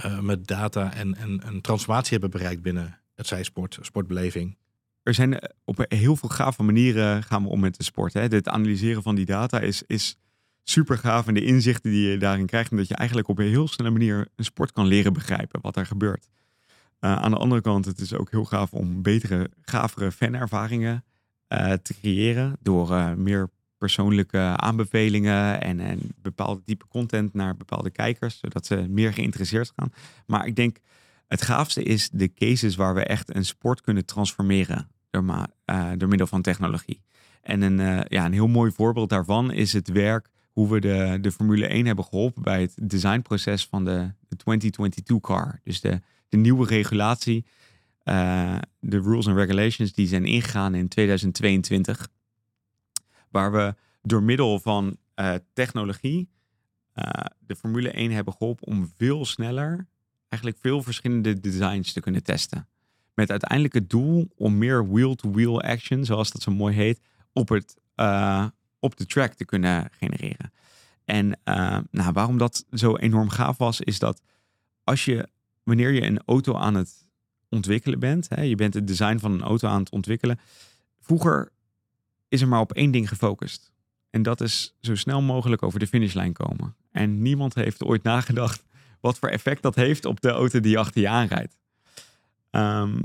uh, 0.05 0.19
met 0.19 0.47
data 0.47 0.93
en, 0.93 1.15
en 1.15 1.41
een 1.47 1.61
transformatie 1.61 2.11
hebben 2.11 2.29
bereikt 2.29 2.61
binnen 2.61 2.99
het 3.13 3.27
zijsport, 3.27 3.77
sportbeleving 3.81 4.57
er 5.05 5.13
zijn 5.13 5.39
eh, 5.39 5.49
op 5.63 5.85
heel 5.87 6.15
veel 6.15 6.29
gave 6.29 6.63
manieren 6.63 7.23
gaan 7.23 7.43
we 7.43 7.49
om 7.49 7.59
met 7.59 7.77
de 7.77 7.83
sport. 7.83 8.13
Hè. 8.13 8.21
Het 8.21 8.47
analyseren 8.47 9.03
van 9.03 9.15
die 9.15 9.25
data 9.25 9.59
is, 9.59 9.83
is 9.87 10.17
super 10.63 10.97
gaaf. 10.97 11.27
En 11.27 11.33
de 11.33 11.45
inzichten 11.45 11.91
die 11.91 12.09
je 12.09 12.17
daarin 12.17 12.45
krijgt. 12.45 12.71
En 12.71 12.77
dat 12.77 12.87
je 12.87 12.95
eigenlijk 12.95 13.27
op 13.27 13.39
een 13.39 13.47
heel 13.47 13.67
snelle 13.67 13.91
manier 13.91 14.27
een 14.35 14.43
sport 14.43 14.71
kan 14.71 14.85
leren 14.85 15.13
begrijpen 15.13 15.61
wat 15.61 15.75
er 15.75 15.85
gebeurt. 15.85 16.27
Uh, 16.99 17.15
aan 17.15 17.31
de 17.31 17.37
andere 17.37 17.61
kant, 17.61 17.85
het 17.85 17.99
is 17.99 18.13
ook 18.13 18.31
heel 18.31 18.45
gaaf 18.45 18.73
om 18.73 19.01
betere, 19.01 19.49
gavere 19.61 20.11
fanervaringen 20.11 21.03
uh, 21.49 21.71
te 21.71 21.93
creëren. 21.93 22.57
Door 22.59 23.17
meer 23.17 23.49
persoonlijke 23.85 24.53
aanbevelingen 24.55 25.61
en, 25.61 25.79
en 25.79 25.99
bepaalde 26.21 26.63
type 26.63 26.87
content 26.87 27.33
naar 27.33 27.57
bepaalde 27.57 27.89
kijkers. 27.89 28.39
Zodat 28.39 28.65
ze 28.65 28.75
meer 28.89 29.13
geïnteresseerd 29.13 29.71
gaan. 29.75 29.93
Maar 30.25 30.47
ik 30.47 30.55
denk, 30.55 30.77
het 31.27 31.41
gaafste 31.41 31.83
is 31.83 32.09
de 32.09 32.33
cases 32.33 32.75
waar 32.75 32.95
we 32.95 33.03
echt 33.03 33.35
een 33.35 33.45
sport 33.45 33.81
kunnen 33.81 34.05
transformeren 34.05 34.87
door, 35.09 35.23
uh, 35.23 35.91
door 35.97 36.09
middel 36.09 36.27
van 36.27 36.41
technologie. 36.41 37.01
En 37.41 37.61
een, 37.61 37.79
uh, 37.79 37.99
ja, 38.07 38.25
een 38.25 38.33
heel 38.33 38.47
mooi 38.47 38.71
voorbeeld 38.71 39.09
daarvan 39.09 39.51
is 39.51 39.73
het 39.73 39.87
werk 39.87 40.29
hoe 40.51 40.69
we 40.69 40.79
de, 40.79 41.17
de 41.21 41.31
Formule 41.31 41.67
1 41.67 41.85
hebben 41.85 42.05
geholpen 42.05 42.41
bij 42.41 42.61
het 42.61 42.73
designproces 42.81 43.65
van 43.65 43.85
de, 43.85 44.11
de 44.27 44.35
2022 44.35 45.19
car. 45.19 45.59
Dus 45.63 45.81
de, 45.81 46.01
de 46.29 46.37
nieuwe 46.37 46.67
regulatie, 46.67 47.45
uh, 48.03 48.57
de 48.79 49.01
rules 49.01 49.27
and 49.27 49.37
regulations 49.37 49.93
die 49.93 50.07
zijn 50.07 50.25
ingegaan 50.25 50.75
in 50.75 50.87
2022. 50.87 52.07
Waar 53.35 53.51
we 53.51 53.75
door 54.01 54.23
middel 54.23 54.59
van 54.59 54.97
technologie 55.53 56.29
de 57.39 57.55
Formule 57.55 57.91
1 57.91 58.11
hebben 58.11 58.33
geholpen 58.33 58.67
om 58.67 58.91
veel 58.97 59.25
sneller 59.25 59.87
eigenlijk 60.29 60.57
veel 60.61 60.83
verschillende 60.83 61.39
designs 61.39 61.93
te 61.93 61.99
kunnen 61.99 62.23
testen. 62.23 62.67
Met 63.13 63.29
uiteindelijk 63.29 63.73
het 63.73 63.89
doel 63.89 64.31
om 64.35 64.57
meer 64.57 64.91
wheel-to-wheel 64.91 65.61
action, 65.61 66.05
zoals 66.05 66.31
dat 66.31 66.41
zo 66.41 66.51
mooi 66.51 66.75
heet, 66.75 67.01
op, 67.33 67.49
het, 67.49 67.77
uh, 67.95 68.45
op 68.79 68.97
de 68.97 69.05
track 69.05 69.33
te 69.33 69.45
kunnen 69.45 69.89
genereren. 69.91 70.51
En 71.05 71.39
nou, 71.91 72.11
waarom 72.13 72.37
dat 72.37 72.65
zo 72.71 72.95
enorm 72.95 73.29
gaaf 73.29 73.57
was, 73.57 73.81
is 73.81 73.99
dat 73.99 74.21
als 74.83 75.05
je, 75.05 75.29
wanneer 75.63 75.91
je 75.91 76.03
een 76.03 76.21
auto 76.25 76.55
aan 76.55 76.75
het 76.75 77.07
ontwikkelen 77.49 77.99
bent, 77.99 78.29
hè, 78.29 78.41
je 78.41 78.55
bent 78.55 78.73
het 78.73 78.87
design 78.87 79.17
van 79.17 79.31
een 79.31 79.41
auto 79.41 79.67
aan 79.67 79.79
het 79.79 79.89
ontwikkelen. 79.89 80.39
Vroeger 80.99 81.51
is 82.35 82.41
er 82.41 82.47
maar 82.47 82.59
op 82.59 82.73
één 82.73 82.91
ding 82.91 83.09
gefocust. 83.09 83.71
En 84.09 84.23
dat 84.23 84.41
is 84.41 84.75
zo 84.81 84.95
snel 84.95 85.21
mogelijk 85.21 85.63
over 85.63 85.79
de 85.79 85.87
finishlijn 85.87 86.33
komen. 86.33 86.75
En 86.91 87.21
niemand 87.21 87.55
heeft 87.55 87.83
ooit 87.83 88.03
nagedacht 88.03 88.63
wat 88.99 89.19
voor 89.19 89.29
effect 89.29 89.61
dat 89.61 89.75
heeft 89.75 90.05
op 90.05 90.21
de 90.21 90.29
auto 90.29 90.59
die 90.59 90.79
achter 90.79 91.01
je 91.01 91.09
aanrijdt. 91.09 91.57
Um, 92.51 93.01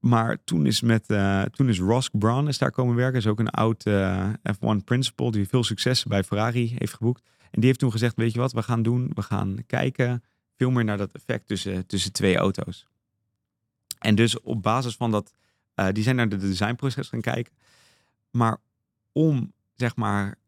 maar 0.00 0.44
toen 0.44 0.66
is, 0.66 0.80
met, 0.80 1.10
uh, 1.10 1.42
toen 1.42 1.68
is 1.68 1.78
Ross 1.78 2.08
Brown 2.12 2.46
is 2.46 2.58
daar 2.58 2.70
komen 2.70 2.94
werken. 2.94 3.18
Is 3.18 3.26
ook 3.26 3.38
een 3.38 3.50
oud 3.50 3.86
uh, 3.86 4.28
F1 4.28 4.84
principal 4.84 5.30
die 5.30 5.48
veel 5.48 5.64
succes 5.64 6.04
bij 6.04 6.24
Ferrari 6.24 6.74
heeft 6.78 6.94
geboekt. 6.94 7.22
En 7.40 7.60
die 7.60 7.64
heeft 7.64 7.78
toen 7.78 7.90
gezegd, 7.90 8.16
weet 8.16 8.32
je 8.32 8.38
wat 8.38 8.52
we 8.52 8.62
gaan 8.62 8.82
doen? 8.82 9.10
We 9.14 9.22
gaan 9.22 9.56
kijken 9.66 10.22
veel 10.56 10.70
meer 10.70 10.84
naar 10.84 10.96
dat 10.96 11.12
effect 11.12 11.46
tussen, 11.46 11.86
tussen 11.86 12.12
twee 12.12 12.36
auto's. 12.36 12.86
En 13.98 14.14
dus 14.14 14.40
op 14.40 14.62
basis 14.62 14.96
van 14.96 15.10
dat, 15.10 15.34
uh, 15.76 15.88
die 15.92 16.02
zijn 16.02 16.16
naar 16.16 16.28
de 16.28 16.36
designproces 16.36 17.08
gaan 17.08 17.20
kijken. 17.20 17.52
Maar 18.30 18.58
om 19.12 19.52
zeg 19.74 19.96
maar 19.96 20.38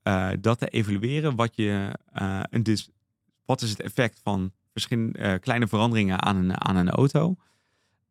dat 0.41 0.59
te 0.59 0.69
evalueren, 0.69 1.37
wat, 1.37 1.57
je, 1.57 1.99
een 2.51 2.63
dus, 2.63 2.91
wat 3.45 3.63
is 3.63 3.71
het 3.71 3.81
effect 3.81 4.21
van 4.23 4.53
verschillende 4.73 5.19
uh, 5.19 5.35
kleine 5.41 5.69
veranderingen 5.69 6.23
aan 6.23 6.37
een, 6.37 6.61
aan 6.61 6.77
een 6.77 6.91
auto, 6.91 7.37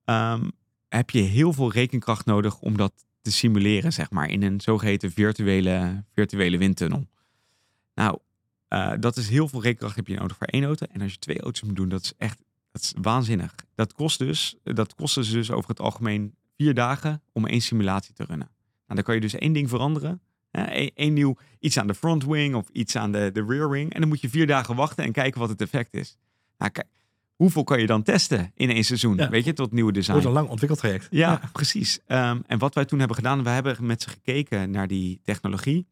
um, 0.05 0.51
heb 0.89 1.09
je 1.09 1.21
heel 1.21 1.53
veel 1.53 1.71
rekenkracht 1.71 2.25
nodig 2.25 2.59
om 2.59 2.77
dat 2.77 3.05
te 3.21 3.31
simuleren, 3.31 3.93
zeg 3.93 4.11
maar, 4.11 4.29
in 4.29 4.43
een 4.43 4.61
zogeheten 4.61 5.11
virtuele, 5.11 6.03
virtuele 6.13 6.57
windtunnel. 6.57 7.07
Nou, 7.95 8.17
dat 8.99 9.17
is 9.17 9.29
heel 9.29 9.47
veel 9.47 9.61
rekenkracht 9.61 9.95
heb 9.95 10.07
je 10.07 10.15
nodig 10.15 10.37
voor 10.37 10.47
één 10.47 10.63
auto. 10.63 10.85
En 10.85 11.01
als 11.01 11.11
je 11.11 11.17
twee 11.17 11.41
auto's 11.41 11.61
moet 11.61 11.75
doen, 11.75 11.89
dat 11.89 12.03
is 12.03 12.13
echt 12.17 12.43
dat 12.71 12.81
is 12.81 12.93
waanzinnig. 13.01 13.55
Dat 13.75 13.93
kost 13.93 14.19
dus, 14.19 14.55
dat 14.63 14.95
kost 14.95 15.31
dus 15.31 15.51
over 15.51 15.69
het 15.69 15.79
algemeen 15.79 16.35
vier 16.57 16.73
dagen 16.73 17.21
om 17.31 17.45
één 17.45 17.61
simulatie 17.61 18.13
te 18.13 18.23
runnen. 18.23 18.49
Nou, 18.57 18.95
dan 18.95 19.03
kan 19.03 19.15
je 19.15 19.21
dus 19.21 19.33
één 19.33 19.53
ding 19.53 19.69
veranderen. 19.69 20.21
Eén 20.51 21.13
nieuw 21.13 21.37
iets 21.59 21.77
aan 21.77 21.87
de 21.87 21.93
front 21.93 22.25
wing 22.25 22.55
of 22.55 22.69
iets 22.71 22.95
aan 22.95 23.11
de, 23.11 23.29
de 23.33 23.45
rear 23.47 23.69
wing. 23.69 23.93
En 23.93 23.99
dan 23.99 24.09
moet 24.09 24.21
je 24.21 24.29
vier 24.29 24.47
dagen 24.47 24.75
wachten 24.75 25.03
en 25.03 25.11
kijken 25.11 25.39
wat 25.39 25.49
het 25.49 25.61
effect 25.61 25.93
is. 25.93 26.17
Nou, 26.57 26.71
kijk, 26.71 26.87
hoeveel 27.35 27.63
kan 27.63 27.79
je 27.79 27.85
dan 27.85 28.03
testen 28.03 28.51
in 28.55 28.69
één 28.69 28.83
seizoen? 28.83 29.29
Weet 29.29 29.45
je, 29.45 29.53
tot 29.53 29.71
nieuwe 29.71 29.91
design. 29.91 30.11
Wordt 30.11 30.27
een 30.27 30.33
lang 30.33 30.49
ontwikkeld 30.49 30.79
traject. 30.79 31.07
Ja, 31.09 31.41
precies. 31.51 31.99
Um, 32.07 32.43
en 32.47 32.57
wat 32.57 32.75
wij 32.75 32.85
toen 32.85 32.99
hebben 32.99 33.17
gedaan, 33.17 33.43
we 33.43 33.49
hebben 33.49 33.85
met 33.85 34.01
ze 34.01 34.09
gekeken 34.09 34.71
naar 34.71 34.87
die 34.87 35.19
technologie. 35.23 35.87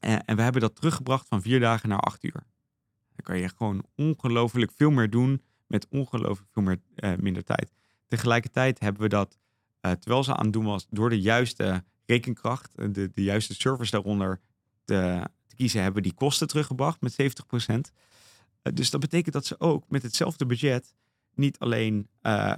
Uh, 0.00 0.12
en 0.24 0.36
we 0.36 0.42
hebben 0.42 0.60
dat 0.60 0.76
teruggebracht 0.76 1.28
van 1.28 1.42
vier 1.42 1.60
dagen 1.60 1.88
naar 1.88 2.00
acht 2.00 2.24
uur. 2.24 2.44
Dan 3.14 3.24
kan 3.24 3.38
je 3.38 3.48
gewoon 3.48 3.84
ongelooflijk 3.96 4.72
veel 4.76 4.90
meer 4.90 5.10
doen 5.10 5.42
met 5.66 5.86
ongelooflijk 5.90 6.50
veel 6.52 6.62
meer, 6.62 6.80
uh, 6.96 7.12
minder 7.20 7.44
tijd. 7.44 7.72
Tegelijkertijd 8.08 8.80
hebben 8.80 9.02
we 9.02 9.08
dat, 9.08 9.38
uh, 9.80 9.92
terwijl 9.92 10.24
ze 10.24 10.34
aan 10.34 10.44
het 10.44 10.52
doen 10.52 10.64
was, 10.64 10.86
door 10.90 11.10
de 11.10 11.20
juiste 11.20 11.84
rekenkracht, 12.06 12.94
de, 12.94 13.10
de 13.14 13.22
juiste 13.22 13.54
servers 13.54 13.90
daaronder 13.90 14.40
te, 14.84 15.26
te 15.46 15.56
kiezen, 15.56 15.82
hebben 15.82 16.02
die 16.02 16.14
kosten 16.14 16.48
teruggebracht 16.48 17.00
met 17.00 17.12
70 17.12 17.46
procent. 17.46 17.92
Eh, 18.62 18.72
dus 18.74 18.90
dat 18.90 19.00
betekent 19.00 19.34
dat 19.34 19.46
ze 19.46 19.60
ook 19.60 19.84
met 19.88 20.02
hetzelfde 20.02 20.46
budget 20.46 20.94
niet 21.34 21.58
alleen 21.58 22.08
uh, 22.22 22.54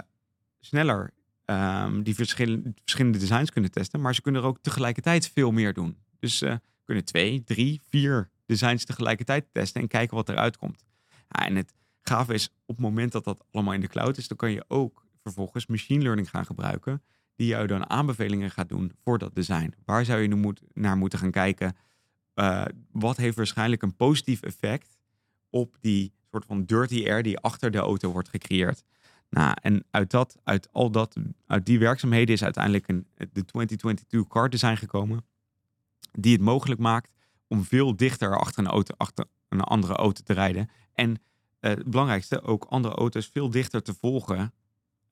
sneller 0.59 1.13
um, 1.45 2.03
die 2.03 2.15
verschillende, 2.15 2.73
verschillende 2.81 3.17
designs 3.17 3.51
kunnen 3.51 3.71
testen, 3.71 4.01
maar 4.01 4.15
ze 4.15 4.21
kunnen 4.21 4.41
er 4.41 4.47
ook 4.47 4.59
tegelijkertijd 4.61 5.29
veel 5.29 5.51
meer 5.51 5.73
doen. 5.73 5.97
Dus 6.19 6.37
ze 6.37 6.61
kunnen 6.83 7.05
twee, 7.05 7.43
drie, 7.43 7.81
vier 7.89 8.29
designs 8.45 8.85
tegelijkertijd 8.85 9.45
testen 9.51 9.81
en 9.81 9.87
kijken 9.87 10.15
wat 10.15 10.29
eruit 10.29 10.57
komt. 10.57 10.85
Ja, 11.07 11.45
en 11.45 11.55
het 11.55 11.73
gave 12.01 12.33
is, 12.33 12.49
op 12.65 12.75
het 12.75 12.85
moment 12.85 13.11
dat 13.11 13.23
dat 13.23 13.45
allemaal 13.51 13.73
in 13.73 13.81
de 13.81 13.87
cloud 13.87 14.17
is, 14.17 14.27
dan 14.27 14.37
kan 14.37 14.51
je 14.51 14.65
ook 14.67 15.05
vervolgens 15.23 15.65
machine 15.65 16.03
learning 16.03 16.29
gaan 16.29 16.45
gebruiken, 16.45 17.03
die 17.35 17.47
jou 17.47 17.67
dan 17.67 17.89
aanbevelingen 17.89 18.51
gaat 18.51 18.69
doen 18.69 18.91
voor 19.03 19.17
dat 19.17 19.35
design. 19.35 19.73
Waar 19.85 20.05
zou 20.05 20.21
je 20.21 20.27
nu 20.27 20.53
naar 20.73 20.97
moeten 20.97 21.19
gaan 21.19 21.31
kijken? 21.31 21.75
Uh, 22.35 22.65
wat 22.91 23.17
heeft 23.17 23.37
waarschijnlijk 23.37 23.81
een 23.81 23.95
positief 23.95 24.41
effect 24.41 24.97
op 25.49 25.77
die 25.81 26.13
soort 26.31 26.45
van 26.45 26.65
dirty 26.65 27.09
air 27.09 27.23
die 27.23 27.39
achter 27.39 27.71
de 27.71 27.77
auto 27.77 28.11
wordt 28.11 28.29
gecreëerd. 28.29 28.83
Nou, 29.29 29.53
en 29.61 29.83
uit, 29.91 30.11
dat, 30.11 30.37
uit 30.43 30.69
al 30.71 30.91
dat, 30.91 31.15
uit 31.47 31.65
die 31.65 31.79
werkzaamheden 31.79 32.35
is 32.35 32.43
uiteindelijk 32.43 32.87
een, 32.87 33.07
de 33.15 33.45
2022 33.45 34.27
car 34.27 34.49
design 34.49 34.75
gekomen. 34.75 35.25
Die 36.11 36.33
het 36.33 36.41
mogelijk 36.41 36.79
maakt 36.79 37.11
om 37.47 37.63
veel 37.63 37.95
dichter 37.95 38.37
achter 38.37 38.63
een, 38.63 38.69
auto, 38.69 38.93
achter 38.97 39.25
een 39.49 39.61
andere 39.61 39.93
auto 39.93 40.21
te 40.23 40.33
rijden. 40.33 40.69
En 40.93 41.09
uh, 41.09 41.17
het 41.59 41.85
belangrijkste, 41.85 42.41
ook 42.41 42.63
andere 42.63 42.95
auto's 42.95 43.27
veel 43.27 43.49
dichter 43.49 43.81
te 43.81 43.93
volgen 43.93 44.53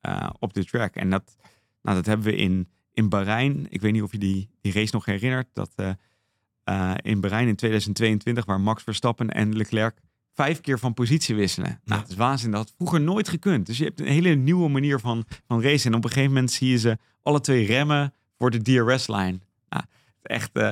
uh, 0.02 0.30
op 0.40 0.54
de 0.54 0.66
track. 0.66 0.96
En 0.96 1.10
dat, 1.10 1.36
nou, 1.84 1.98
dat 1.98 2.06
hebben 2.06 2.26
we 2.26 2.36
in, 2.36 2.70
in 2.92 3.10
Bahrein. 3.10 3.66
Ik 3.70 3.82
weet 3.82 3.92
niet 3.92 4.02
of 4.02 4.12
je 4.12 4.18
die, 4.18 4.50
die 4.62 4.74
race 4.74 4.94
nog 4.94 5.06
herinnert. 5.06 5.48
Dat 5.54 5.72
uh, 5.76 6.94
in 7.02 7.20
Bahrein 7.20 7.48
in 7.48 7.56
2022, 7.56 8.46
waar 8.46 8.62
Max 8.62 8.84
Verstappen 8.84 9.30
en 9.30 9.56
Leclerc 9.56 10.02
vijf 10.34 10.62
keer 10.62 10.80
van 10.80 10.94
positie 10.94 11.36
wisselen. 11.36 11.80
Nou, 11.84 12.02
dat 12.02 12.10
is 12.10 12.16
waanzin. 12.16 12.52
Dat 12.52 12.60
had 12.60 12.74
vroeger 12.78 13.02
nooit 13.02 13.30
gekund. 13.30 13.66
Dus 13.66 13.78
je 13.78 13.84
hebt 13.84 14.00
een 14.00 14.06
hele 14.06 14.36
nieuwe 14.36 14.70
manier 14.70 15.00
van, 15.00 15.26
van 15.48 15.62
racen. 15.62 15.92
En 15.92 15.98
op 15.98 16.04
een 16.04 16.10
gegeven 16.10 16.34
moment 16.34 16.52
zie 16.52 16.70
je 16.70 16.78
ze 16.78 16.98
alle 17.22 17.42
twee 17.42 17.66
remmen 17.66 18.14
voor 18.38 18.52
de 18.52 18.62
DRS-lijn. 18.62 19.42
Nou, 19.70 19.84
echt 20.22 20.50
uh, 20.54 20.72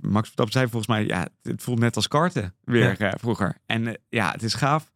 Max 0.00 0.22
Verstappen 0.22 0.52
zei 0.52 0.68
volgens 0.68 0.86
mij, 0.86 1.06
ja, 1.06 1.28
het 1.42 1.62
voelt 1.62 1.78
net 1.78 1.96
als 1.96 2.08
karten 2.08 2.54
weer 2.64 3.00
eh, 3.00 3.12
vroeger. 3.18 3.56
En 3.66 3.86
eh, 3.86 3.94
ja, 4.08 4.30
het 4.30 4.42
is 4.42 4.54
gaaf. 4.54 4.92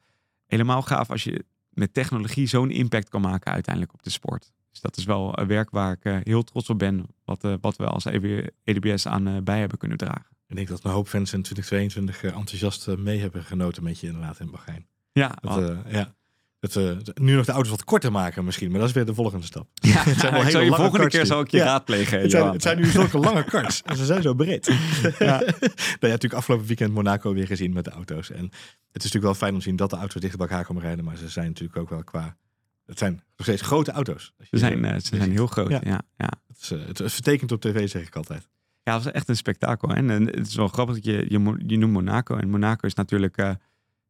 Helemaal 0.47 0.83
gaaf 0.83 1.11
als 1.11 1.25
je 1.25 1.45
met 1.69 1.95
technologie 1.95 2.47
zo'n 2.47 2.71
impact 2.71 3.09
kan 3.09 3.21
maken 3.21 3.53
uiteindelijk 3.53 3.95
op 3.95 4.03
de 4.03 4.11
sport. 4.11 4.53
Dus 4.73 4.81
dat 4.81 4.97
is 4.97 5.05
wel 5.05 5.39
een 5.39 5.47
werk 5.47 5.71
waar 5.71 5.93
ik 5.93 6.05
eh, 6.05 6.17
heel 6.23 6.43
trots 6.43 6.69
op 6.71 6.79
ben. 6.79 7.07
Wat, 7.25 7.45
eh, 7.45 7.55
wat 7.61 7.77
we 7.77 7.87
als 7.87 8.05
EDBS 8.65 9.07
aan 9.07 9.29
eh, 9.29 9.37
bij 9.43 9.59
hebben 9.61 9.79
kunnen 9.79 9.99
dragen. 9.99 10.27
Ik 10.49 10.57
denk 10.57 10.69
dat 10.69 10.85
een 10.85 10.91
hoop 10.91 11.09
fans 11.09 11.33
in 11.33 11.43
2022 11.43 12.23
eh, 12.23 12.39
enthousiast 12.39 12.97
mee 12.97 13.21
hebben 13.21 13.45
genoten 13.45 13.83
met 13.83 14.01
je 14.01 14.07
inderdaad 14.07 14.41
in 14.41 14.51
Bahrein. 14.51 14.87
Ja, 15.13 15.37
Dat, 15.41 15.59
eh, 15.71 15.93
ja. 15.93 16.15
Dat, 16.61 17.19
nu 17.19 17.35
nog 17.35 17.47
de 17.47 17.53
auto's 17.53 17.71
wat 17.71 17.85
korter 17.85 18.13
maken 18.13 18.45
misschien, 18.45 18.71
maar 18.71 18.81
dat 18.81 18.89
is 18.89 18.95
weer 18.95 19.05
de 19.05 19.15
volgende 19.15 19.47
stap. 19.47 19.69
ja, 19.75 20.05
het 20.05 20.19
zijn 20.19 20.33
wel 20.35 20.43
hele 20.43 20.59
lange 20.65 20.77
volgende 20.77 21.09
keer 21.09 21.27
zal 21.27 21.41
ik 21.41 21.51
je 21.51 21.57
Ja. 21.57 21.65
raadplegen. 21.65 22.21
Het 22.21 22.31
zijn, 22.31 22.53
het 22.53 22.63
zijn 22.63 22.77
nu 22.79 22.85
zulke 22.87 23.19
lange 23.19 23.45
karts 23.45 23.83
en 23.87 23.97
ze 23.97 24.05
zijn 24.05 24.23
zo 24.23 24.35
breed. 24.35 24.67
Ja. 25.19 25.39
nou 25.39 25.51
ja, 25.59 25.97
natuurlijk 26.01 26.35
afgelopen 26.35 26.67
weekend 26.67 26.93
Monaco 26.93 27.33
weer 27.35 27.47
gezien 27.47 27.73
met 27.73 27.85
de 27.85 27.91
auto's. 27.91 28.31
En 28.31 28.45
het 28.45 28.51
is 29.05 29.13
natuurlijk 29.13 29.25
wel 29.25 29.35
fijn 29.35 29.53
om 29.53 29.59
te 29.59 29.65
zien 29.65 29.77
dat 29.77 29.91
de 29.91 29.97
auto's 29.97 30.21
dicht 30.21 30.37
bij 30.37 30.47
elkaar 30.49 30.65
komen 30.65 30.83
rijden, 30.83 31.05
maar 31.05 31.17
ze 31.17 31.29
zijn 31.29 31.47
natuurlijk 31.47 31.79
ook 31.79 31.91
wel 31.91 32.05
qua... 32.05 32.37
Het 32.87 32.99
zijn 32.99 33.13
nog 33.13 33.47
steeds 33.47 33.63
grote 33.63 33.91
auto's. 33.91 34.33
Ze 34.39 34.59
zijn, 34.59 34.85
eh, 34.85 35.01
ze 35.01 35.17
zijn 35.17 35.31
heel 35.31 35.47
groot. 35.47 35.71
Ja. 35.71 35.81
Ja. 35.85 36.03
Ja, 36.17 36.31
Het, 36.49 36.59
is, 36.61 36.71
eh, 36.71 36.87
het, 36.87 37.13
vertekent 37.13 37.53
op 37.53 37.61
tv, 37.61 37.89
zeg 37.89 38.07
ik 38.07 38.17
altijd. 38.17 38.49
Ja, 38.83 38.95
het 38.95 39.05
was 39.05 39.13
echt 39.13 39.29
een 39.29 39.37
spektakel. 39.37 39.89
hè. 39.89 39.95
En, 39.95 40.11
en 40.11 40.27
het 40.27 40.47
is 40.47 40.55
wel 40.55 40.69
grappig 40.69 40.95
dat 40.95 41.05
je, 41.05 41.27
je, 41.67 41.79
noemt 41.79 41.93
Monaco. 41.93 42.37
En 42.37 42.51
Monaco 42.51 42.87
is 42.87 42.95
natuurlijk 42.95 43.37
eh, 43.37 43.51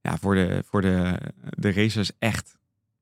ja, 0.00 0.16
voor, 0.18 0.34
de, 0.34 0.62
voor 0.66 0.80
de, 0.80 1.18
de 1.50 1.72
racers 1.72 2.10
echt. 2.18 2.56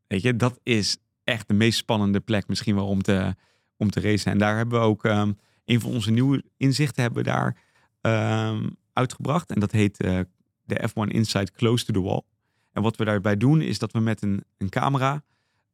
Weet 0.06 0.22
je, 0.22 0.36
dat 0.36 0.60
is 0.62 0.96
echt 1.24 1.48
de 1.48 1.54
meest 1.54 1.78
spannende 1.78 2.20
plek 2.20 2.48
misschien 2.48 2.74
wel 2.74 2.86
om 2.86 3.02
te, 3.02 3.34
om 3.76 3.90
te 3.90 4.00
racen. 4.00 4.32
En 4.32 4.38
daar 4.38 4.56
hebben 4.56 4.80
we 4.80 4.86
ook 4.86 5.04
ehm, 5.04 5.32
een 5.64 5.80
van 5.80 5.90
onze 5.90 6.10
nieuwe 6.10 6.44
inzichten 6.56 7.02
hebben 7.02 7.24
we 7.24 7.30
daar 7.30 7.56
ehm, 8.00 8.68
uitgebracht. 8.92 9.50
En 9.50 9.60
dat 9.60 9.72
heet 9.72 9.96
de 9.96 10.88
F1 10.88 11.12
Insight 11.12 11.52
Close 11.52 11.84
to 11.84 11.92
the 11.92 12.00
Wall. 12.00 12.22
En 12.72 12.82
wat 12.82 12.96
we 12.96 13.04
daarbij 13.04 13.36
doen 13.36 13.60
is 13.60 13.78
dat 13.78 13.92
we 13.92 14.00
met 14.00 14.22
een, 14.22 14.44
een 14.58 14.68
camera, 14.68 15.22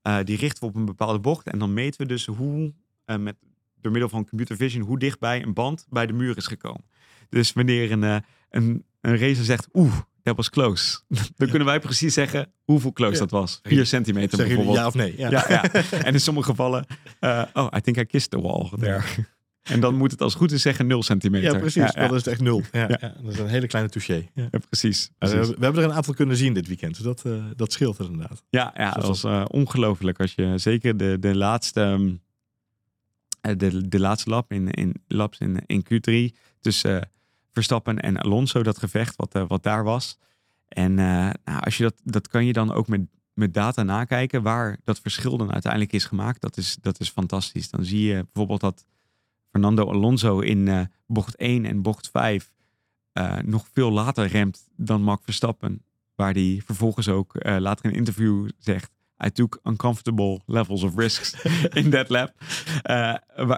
eh, 0.06 0.18
die 0.24 0.36
richten 0.36 0.62
we 0.62 0.68
op 0.68 0.74
een 0.74 0.84
bepaalde 0.84 1.18
bocht. 1.18 1.46
En 1.46 1.58
dan 1.58 1.74
meten 1.74 2.00
we 2.00 2.06
dus 2.06 2.26
hoe, 2.26 2.72
eh, 3.04 3.16
met, 3.16 3.36
door 3.80 3.92
middel 3.92 4.10
van 4.10 4.28
computer 4.28 4.56
vision, 4.56 4.82
hoe 4.82 4.98
dichtbij 4.98 5.42
een 5.42 5.52
band 5.54 5.86
bij 5.88 6.06
de 6.06 6.12
muur 6.12 6.36
is 6.36 6.46
gekomen. 6.46 6.84
Dus 7.28 7.52
wanneer 7.52 7.92
een, 7.92 8.04
eh, 8.04 8.16
een, 8.50 8.84
een 9.00 9.18
racer 9.18 9.44
zegt, 9.44 9.68
oeh, 9.72 9.94
dat 10.22 10.36
was 10.36 10.50
close. 10.50 11.00
Dan 11.36 11.48
kunnen 11.48 11.66
wij 11.66 11.80
precies 11.80 12.14
zeggen 12.14 12.52
hoeveel 12.64 12.92
close 12.92 13.12
Ja. 13.12 13.18
dat 13.18 13.30
was. 13.30 13.60
4 13.62 13.86
centimeter 13.86 14.38
bijvoorbeeld. 14.38 14.76
ja 14.76 14.86
of 14.86 14.94
nee? 14.94 15.14
Ja. 15.16 15.30
Ja, 15.30 15.44
ja. 15.48 15.72
En 16.04 16.12
in 16.12 16.20
sommige 16.20 16.50
gevallen, 16.50 16.86
oh, 17.52 17.66
I 17.76 17.80
think 17.80 17.96
I 17.96 18.04
kissed 18.04 18.30
the 18.30 18.40
wall 18.40 18.70
there. 18.78 19.02
En 19.66 19.80
dan 19.80 19.94
moet 19.94 20.10
het 20.10 20.20
als 20.20 20.34
goed 20.34 20.52
is 20.52 20.62
zeggen 20.62 20.86
0 20.86 21.02
centimeter. 21.02 21.52
Ja, 21.52 21.58
precies. 21.58 21.74
Ja, 21.82 21.90
ja. 21.94 22.00
Dat 22.08 22.10
is 22.18 22.24
het 22.24 22.26
echt 22.26 22.40
nul. 22.40 22.62
Ja, 22.72 22.80
Ja. 22.80 22.98
ja, 23.00 23.14
dat 23.22 23.32
is 23.32 23.38
een 23.38 23.46
hele 23.48 23.66
kleine 23.66 23.90
touché. 23.90 24.26
Ja. 24.34 24.48
Ja, 24.50 24.58
precies. 24.68 25.06
We, 25.08 25.14
precies. 25.18 25.36
hebben- 25.38 25.58
we 25.58 25.64
hebben 25.64 25.82
er 25.82 25.88
een 25.90 25.94
aantal 25.96 26.14
kunnen 26.14 26.36
zien 26.36 26.52
dit 26.54 26.66
weekend. 26.66 26.94
Dus 26.94 27.04
dat, 27.04 27.22
eh, 27.24 27.44
dat 27.56 27.72
scheelt 27.72 27.98
inderdaad. 28.00 28.42
Ja, 28.50 28.72
ja 28.76 28.90
dat 28.90 29.02
Zoals 29.04 29.22
was 29.22 29.32
eh, 29.32 29.44
ongelooflijk. 29.48 30.20
Als 30.20 30.34
je 30.34 30.52
zeker 30.58 30.96
de, 30.96 31.16
de 31.20 31.36
laatste, 31.36 32.16
eh, 33.40 33.52
de, 33.56 33.88
de 33.88 34.00
laatste 34.00 34.30
lap 34.30 34.52
in, 34.52 34.70
in, 34.70 34.94
laps 35.08 35.38
in, 35.38 35.58
in 35.66 35.84
Q3 35.84 36.36
tussen 36.60 37.00
eh, 37.00 37.06
Verstappen 37.52 38.00
en 38.00 38.18
Alonso, 38.18 38.62
dat 38.62 38.78
gevecht 38.78 39.16
wat, 39.16 39.44
wat 39.48 39.62
daar 39.62 39.84
was. 39.84 40.18
En 40.68 40.98
eh, 40.98 41.06
nou, 41.44 41.60
als 41.60 41.76
je 41.76 41.82
dat, 41.82 41.94
dat 42.04 42.28
kan 42.28 42.44
je 42.46 42.52
dan 42.52 42.72
ook 42.72 42.88
met, 42.88 43.00
met 43.34 43.54
data 43.54 43.82
nakijken 43.82 44.42
waar 44.42 44.76
dat 44.84 45.00
verschil 45.00 45.36
dan 45.36 45.52
uiteindelijk 45.52 45.92
is 45.92 46.04
gemaakt. 46.04 46.40
Dat 46.40 46.56
is, 46.56 46.76
dat 46.80 47.00
is 47.00 47.08
fantastisch. 47.10 47.70
Dan 47.70 47.84
zie 47.84 48.06
je 48.06 48.14
bijvoorbeeld 48.24 48.60
dat 48.60 48.84
Fernando 49.56 49.90
Alonso 49.90 50.40
in 50.40 50.68
eh, 50.68 50.80
bocht 51.06 51.36
1 51.36 51.64
en 51.64 51.82
bocht 51.82 52.10
5 52.10 52.52
eh, 53.12 53.36
nog 53.44 53.68
veel 53.72 53.90
later 53.90 54.26
remt 54.26 54.68
dan 54.76 55.02
Max 55.02 55.24
Verstappen. 55.24 55.82
Waar 56.14 56.32
hij 56.32 56.62
vervolgens 56.64 57.08
ook 57.08 57.36
eh, 57.36 57.56
later 57.58 57.84
in 57.84 57.90
een 57.90 57.96
interview 57.96 58.48
zegt: 58.58 58.90
I 59.26 59.30
took 59.30 59.60
uncomfortable 59.64 60.40
levels 60.46 60.82
of 60.82 60.96
risks 60.96 61.44
in 61.80 61.90
that 61.90 62.08
lap. 62.08 62.32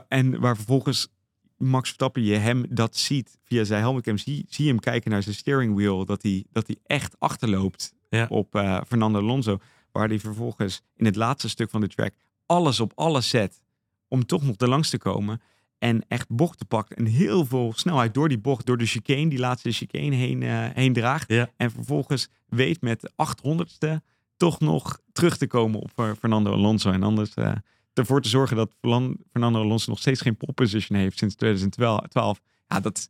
En 0.09 0.41
waar 0.41 0.57
vervolgens 0.57 1.09
Max 1.57 1.85
Verstappen 1.85 2.23
je 2.23 2.37
hem 2.37 2.65
dat 2.69 2.97
ziet 2.97 3.39
via 3.45 3.65
zijn 3.65 3.81
helmetcam, 3.81 4.19
zie, 4.19 4.47
zie 4.49 4.69
hem 4.69 4.81
kijken 4.81 5.11
naar 5.11 5.23
zijn 5.23 5.35
steering 5.35 5.75
wheel, 5.75 6.05
dat 6.05 6.23
hij, 6.23 6.45
dat 6.53 6.67
hij 6.67 6.77
echt 6.87 7.15
achterloopt 7.19 7.95
Ja. 8.11 8.27
op 8.29 8.49
Fernando 8.87 9.19
Alonso. 9.19 9.59
Waar 9.93 10.09
hij 10.09 10.19
vervolgens 10.19 10.83
in 10.97 11.05
het 11.05 11.17
laatste 11.17 11.49
stuk 11.49 11.71
van 11.71 11.81
de 11.81 11.89
track 11.89 12.15
alles 12.47 12.81
op 12.81 12.93
alles 12.95 13.29
zet 13.29 13.63
om 14.09 14.27
toch 14.27 14.43
nog 14.43 14.57
er 14.57 14.69
langs 14.69 14.91
te 14.91 14.99
komen. 14.99 15.41
En 15.79 16.05
echt 16.09 16.29
bochten 16.29 16.67
pakt 16.67 16.95
en 16.95 17.07
heel 17.07 17.45
veel 17.45 17.73
snelheid 17.77 18.15
door 18.15 18.29
die 18.29 18.39
bocht, 18.39 18.67
door 18.67 18.79
de 18.79 18.87
chicane, 18.87 19.29
die 19.29 19.39
laatste 19.39 19.73
chicane 19.73 20.15
heen, 20.15 20.43
eh, 20.43 20.69
heen 20.75 20.93
draagt. 20.93 21.33
Ja. 21.33 21.51
En 21.57 21.71
vervolgens 21.71 22.29
weet 22.47 22.81
met 22.81 23.01
de 23.01 23.11
800ste 23.17 24.05
toch 24.37 24.61
nog 24.61 25.01
terug 25.13 25.37
te 25.37 25.47
komen 25.47 25.81
op 25.81 26.17
Fernando 26.19 26.53
Alonso. 26.53 26.91
En 26.91 27.03
anders 27.03 27.35
eh, 27.35 27.53
ervoor 27.93 28.23
te 28.23 28.29
zorgen 28.29 28.57
dat 28.57 28.75
Fernando 29.31 29.61
Alonso 29.61 29.91
nog 29.91 29.99
steeds 29.99 30.21
geen 30.21 30.37
pole 30.37 30.53
position 30.53 30.99
heeft 30.99 31.19
sinds 31.19 31.35
2012. 31.35 32.41
Ja, 32.67 32.81
dat 32.81 32.97
is 32.97 33.09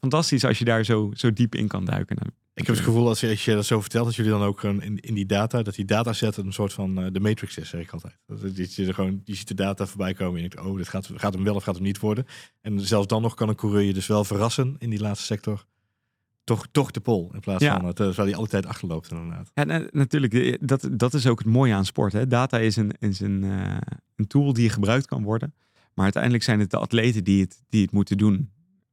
fantastisch 0.00 0.44
als 0.44 0.58
je 0.58 0.64
daar 0.64 0.84
zo, 0.84 1.10
zo 1.14 1.32
diep 1.32 1.54
in 1.54 1.68
kan 1.68 1.84
duiken. 1.84 2.16
Ik 2.58 2.66
heb 2.66 2.76
het 2.76 2.84
gevoel 2.84 3.08
als 3.08 3.20
je, 3.20 3.28
als 3.28 3.44
je 3.44 3.54
dat 3.54 3.64
zo 3.66 3.80
vertelt, 3.80 4.04
dat 4.06 4.14
jullie 4.14 4.30
dan 4.30 4.42
ook 4.42 4.62
in, 4.64 4.96
in 5.00 5.14
die 5.14 5.26
data, 5.26 5.62
dat 5.62 5.74
die 5.74 5.84
dataset 5.84 6.36
een 6.36 6.52
soort 6.52 6.72
van 6.72 6.98
eh, 7.02 7.06
de 7.12 7.20
matrix 7.20 7.56
is, 7.58 7.68
zeg 7.68 7.80
ik 7.80 7.90
altijd. 7.90 8.18
Dat, 8.26 8.40
dat 8.56 8.74
je, 8.74 8.86
er 8.86 8.94
gewoon, 8.94 9.20
je 9.24 9.34
ziet 9.34 9.48
de 9.48 9.54
data 9.54 9.86
voorbij 9.86 10.14
komen 10.14 10.36
en 10.36 10.42
je 10.42 10.48
denkt, 10.48 10.66
oh, 10.66 10.76
dit 10.76 10.88
gaat, 10.88 11.10
gaat 11.14 11.34
hem 11.34 11.44
wel 11.44 11.54
of 11.54 11.62
gaat 11.64 11.74
hem 11.74 11.84
niet 11.84 11.98
worden. 11.98 12.24
En 12.60 12.80
zelfs 12.80 13.06
dan 13.06 13.22
nog 13.22 13.34
kan 13.34 13.48
een 13.48 13.54
coureur 13.54 13.82
je 13.82 13.92
dus 13.94 14.06
wel 14.06 14.24
verrassen 14.24 14.74
in 14.78 14.90
die 14.90 15.00
laatste 15.00 15.24
sector. 15.26 15.64
Toch, 16.44 16.66
toch 16.72 16.90
de 16.90 17.00
pol, 17.00 17.30
in 17.34 17.40
plaats 17.40 17.64
Ja. 17.64 17.76
van, 17.76 17.84
eh, 17.84 17.90
terwijl 17.90 18.28
hij 18.28 18.36
altijd 18.36 18.66
achterloopt 18.66 19.10
inderdaad. 19.10 19.50
Ja, 19.54 19.64
na- 19.64 19.86
natuurlijk. 19.90 20.32
de- 20.32 20.58
Dat, 20.60 20.88
dat 20.92 21.14
is 21.14 21.26
ook 21.26 21.38
het 21.38 21.48
mooie 21.48 21.74
aan 21.74 21.84
sport. 21.84 22.12
Hè. 22.12 22.26
Data 22.26 22.58
is, 22.58 22.76
een, 22.76 22.90
is 22.98 23.20
een, 23.20 23.44
eh, 23.44 23.76
een 24.16 24.26
tool 24.26 24.52
die 24.52 24.70
gebruikt 24.70 25.06
kan 25.06 25.22
worden. 25.22 25.54
Maar 25.94 26.04
uiteindelijk 26.04 26.42
zijn 26.44 26.60
het 26.60 26.70
de 26.70 26.76
atleten 26.78 27.24
die 27.24 27.40
het, 27.40 27.62
die 27.68 27.82
het 27.82 27.90
moeten 27.92 28.16
doen 28.18 28.50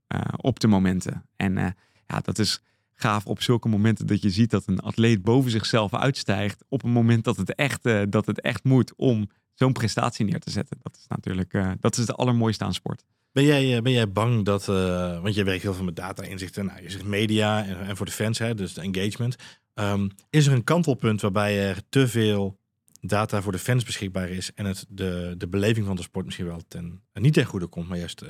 eh, 0.08 0.21
op 0.38 0.60
de 0.60 0.67
momenten. 0.67 1.25
En 1.36 1.58
eh, 1.58 1.67
ja, 2.08 2.19
dat 2.19 2.39
is 2.39 2.62
gaaf 2.95 3.25
op 3.25 3.41
zulke 3.41 3.67
momenten 3.67 4.08
dat 4.08 4.21
je 4.21 4.29
ziet 4.29 4.49
dat 4.49 4.67
een 4.67 4.79
atleet 4.79 5.21
boven 5.21 5.51
zichzelf 5.51 5.93
uitstijgt. 5.93 6.63
Op 6.67 6.84
een 6.84 6.91
moment 6.91 7.23
dat 7.23 7.38
het 7.38 7.55
echt, 7.55 7.86
eh, 7.86 8.01
dat 8.10 8.25
het 8.25 8.41
echt 8.41 8.63
moet 8.63 8.95
om 8.95 9.29
zo'n 9.55 9.73
prestatie 9.73 10.25
neer 10.25 10.39
te 10.39 10.51
zetten. 10.51 10.77
Dat 10.81 10.95
is 10.95 11.08
natuurlijk 11.08 11.53
eh, 11.53 11.71
dat 11.79 11.97
is 11.97 12.08
het 12.08 12.17
allermooiste 12.17 12.63
aan 12.63 12.73
sport. 12.73 13.03
Ben 13.31 13.43
jij, 13.43 13.75
eh, 13.75 13.81
ben 13.81 13.91
jij 13.91 14.12
bang 14.12 14.45
dat, 14.45 14.69
eh, 14.69 15.21
want 15.21 15.36
je 15.36 15.43
werkt 15.43 15.62
heel 15.62 15.73
veel 15.73 15.84
met 15.84 15.95
data 15.95 16.23
inzichten, 16.23 16.65
nou, 16.65 16.81
je 16.81 16.89
zegt 16.89 17.03
media 17.03 17.65
en, 17.65 17.79
en 17.79 17.97
voor 17.97 18.05
de 18.05 18.12
fans, 18.12 18.39
hè, 18.39 18.55
dus 18.55 18.73
de 18.73 18.81
engagement. 18.81 19.36
Ehm, 19.73 20.10
is 20.29 20.47
er 20.47 20.53
een 20.53 20.63
kantelpunt 20.63 21.21
waarbij 21.21 21.69
er 21.69 21.81
te 21.89 22.08
veel 22.08 22.60
data 23.01 23.41
voor 23.41 23.51
de 23.51 23.60
fans 23.60 23.84
beschikbaar 23.84 24.29
is 24.29 24.53
en 24.53 24.65
het 24.65 24.86
de, 24.89 25.36
de 25.38 25.47
beleving 25.47 25.86
van 25.86 25.95
de 25.95 26.01
sport 26.01 26.25
misschien 26.25 26.45
wel 26.45 26.62
ten, 26.67 27.01
niet 27.13 27.34
ten 27.34 27.45
goede 27.45 27.67
komt, 27.67 27.88
maar 27.88 27.97
juist 27.97 28.23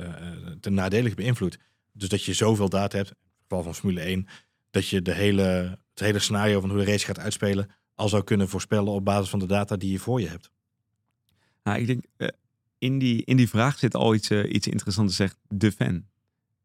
ten 0.60 0.74
nadelig 0.74 1.16
beïnvloedt? 1.16 1.58
Dus 1.92 2.10
dat 2.10 2.24
je 2.24 2.34
zoveel 2.34 2.70
data 2.70 2.98
hebt, 2.98 3.10
in 3.10 3.16
het 3.18 3.42
geval 3.48 3.64
van 3.64 3.76
Formule 3.76 4.02
1, 4.02 4.28
dat 4.76 4.88
je 4.88 5.02
de 5.02 5.14
hele, 5.14 5.78
het 5.90 6.00
hele 6.00 6.20
scenario 6.20 6.60
van 6.60 6.70
hoe 6.70 6.80
de 6.80 6.86
race 6.86 7.06
gaat 7.06 7.20
uitspelen 7.20 7.70
al 7.94 8.10
zou 8.10 8.24
kunnen 8.24 8.50
voorspellen 8.50 8.92
op 8.92 9.06
basis 9.06 9.30
van 9.30 9.40
de 9.40 9.46
data 9.46 9.76
die 9.76 9.92
je 9.92 10.00
voor 10.00 10.22
je 10.22 10.28
hebt. 10.28 10.52
Nou, 11.64 11.80
ik 11.80 11.88
denk, 11.88 12.06
eh, 12.18 12.28
in, 12.78 13.00
die, 13.00 13.24
in 13.26 13.38
die 13.38 13.50
vraag 13.50 13.80
zit 13.80 13.96
al 13.96 14.14
iets, 14.16 14.30
eh, 14.30 14.54
iets 14.54 14.68
interessants. 14.68 15.16
Zegt 15.16 15.38
de 15.48 15.72
fan. 15.72 16.06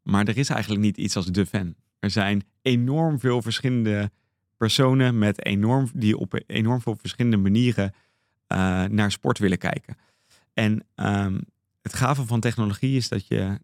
Maar 0.03 0.27
er 0.27 0.37
is 0.37 0.49
eigenlijk 0.49 0.81
niet 0.81 0.97
iets 0.97 1.15
als 1.15 1.25
de 1.25 1.45
fan. 1.45 1.75
Er 1.99 2.09
zijn 2.09 2.43
enorm 2.61 3.19
veel 3.19 3.41
verschillende 3.41 4.11
personen 4.57 5.17
met 5.17 5.45
enorm, 5.45 5.89
die 5.93 6.17
op 6.17 6.41
enorm 6.47 6.81
veel 6.81 6.95
verschillende 6.95 7.37
manieren 7.37 7.93
eh, 8.47 8.83
naar 8.83 9.11
sport 9.11 9.37
willen 9.37 9.57
kijken. 9.57 9.97
En 10.53 10.85
ehm, 10.95 11.39
het 11.81 11.93
gave 11.93 12.25
van 12.25 12.39
technologie 12.39 12.97
is 12.97 13.09
dat 13.09 13.27
je, 13.27 13.59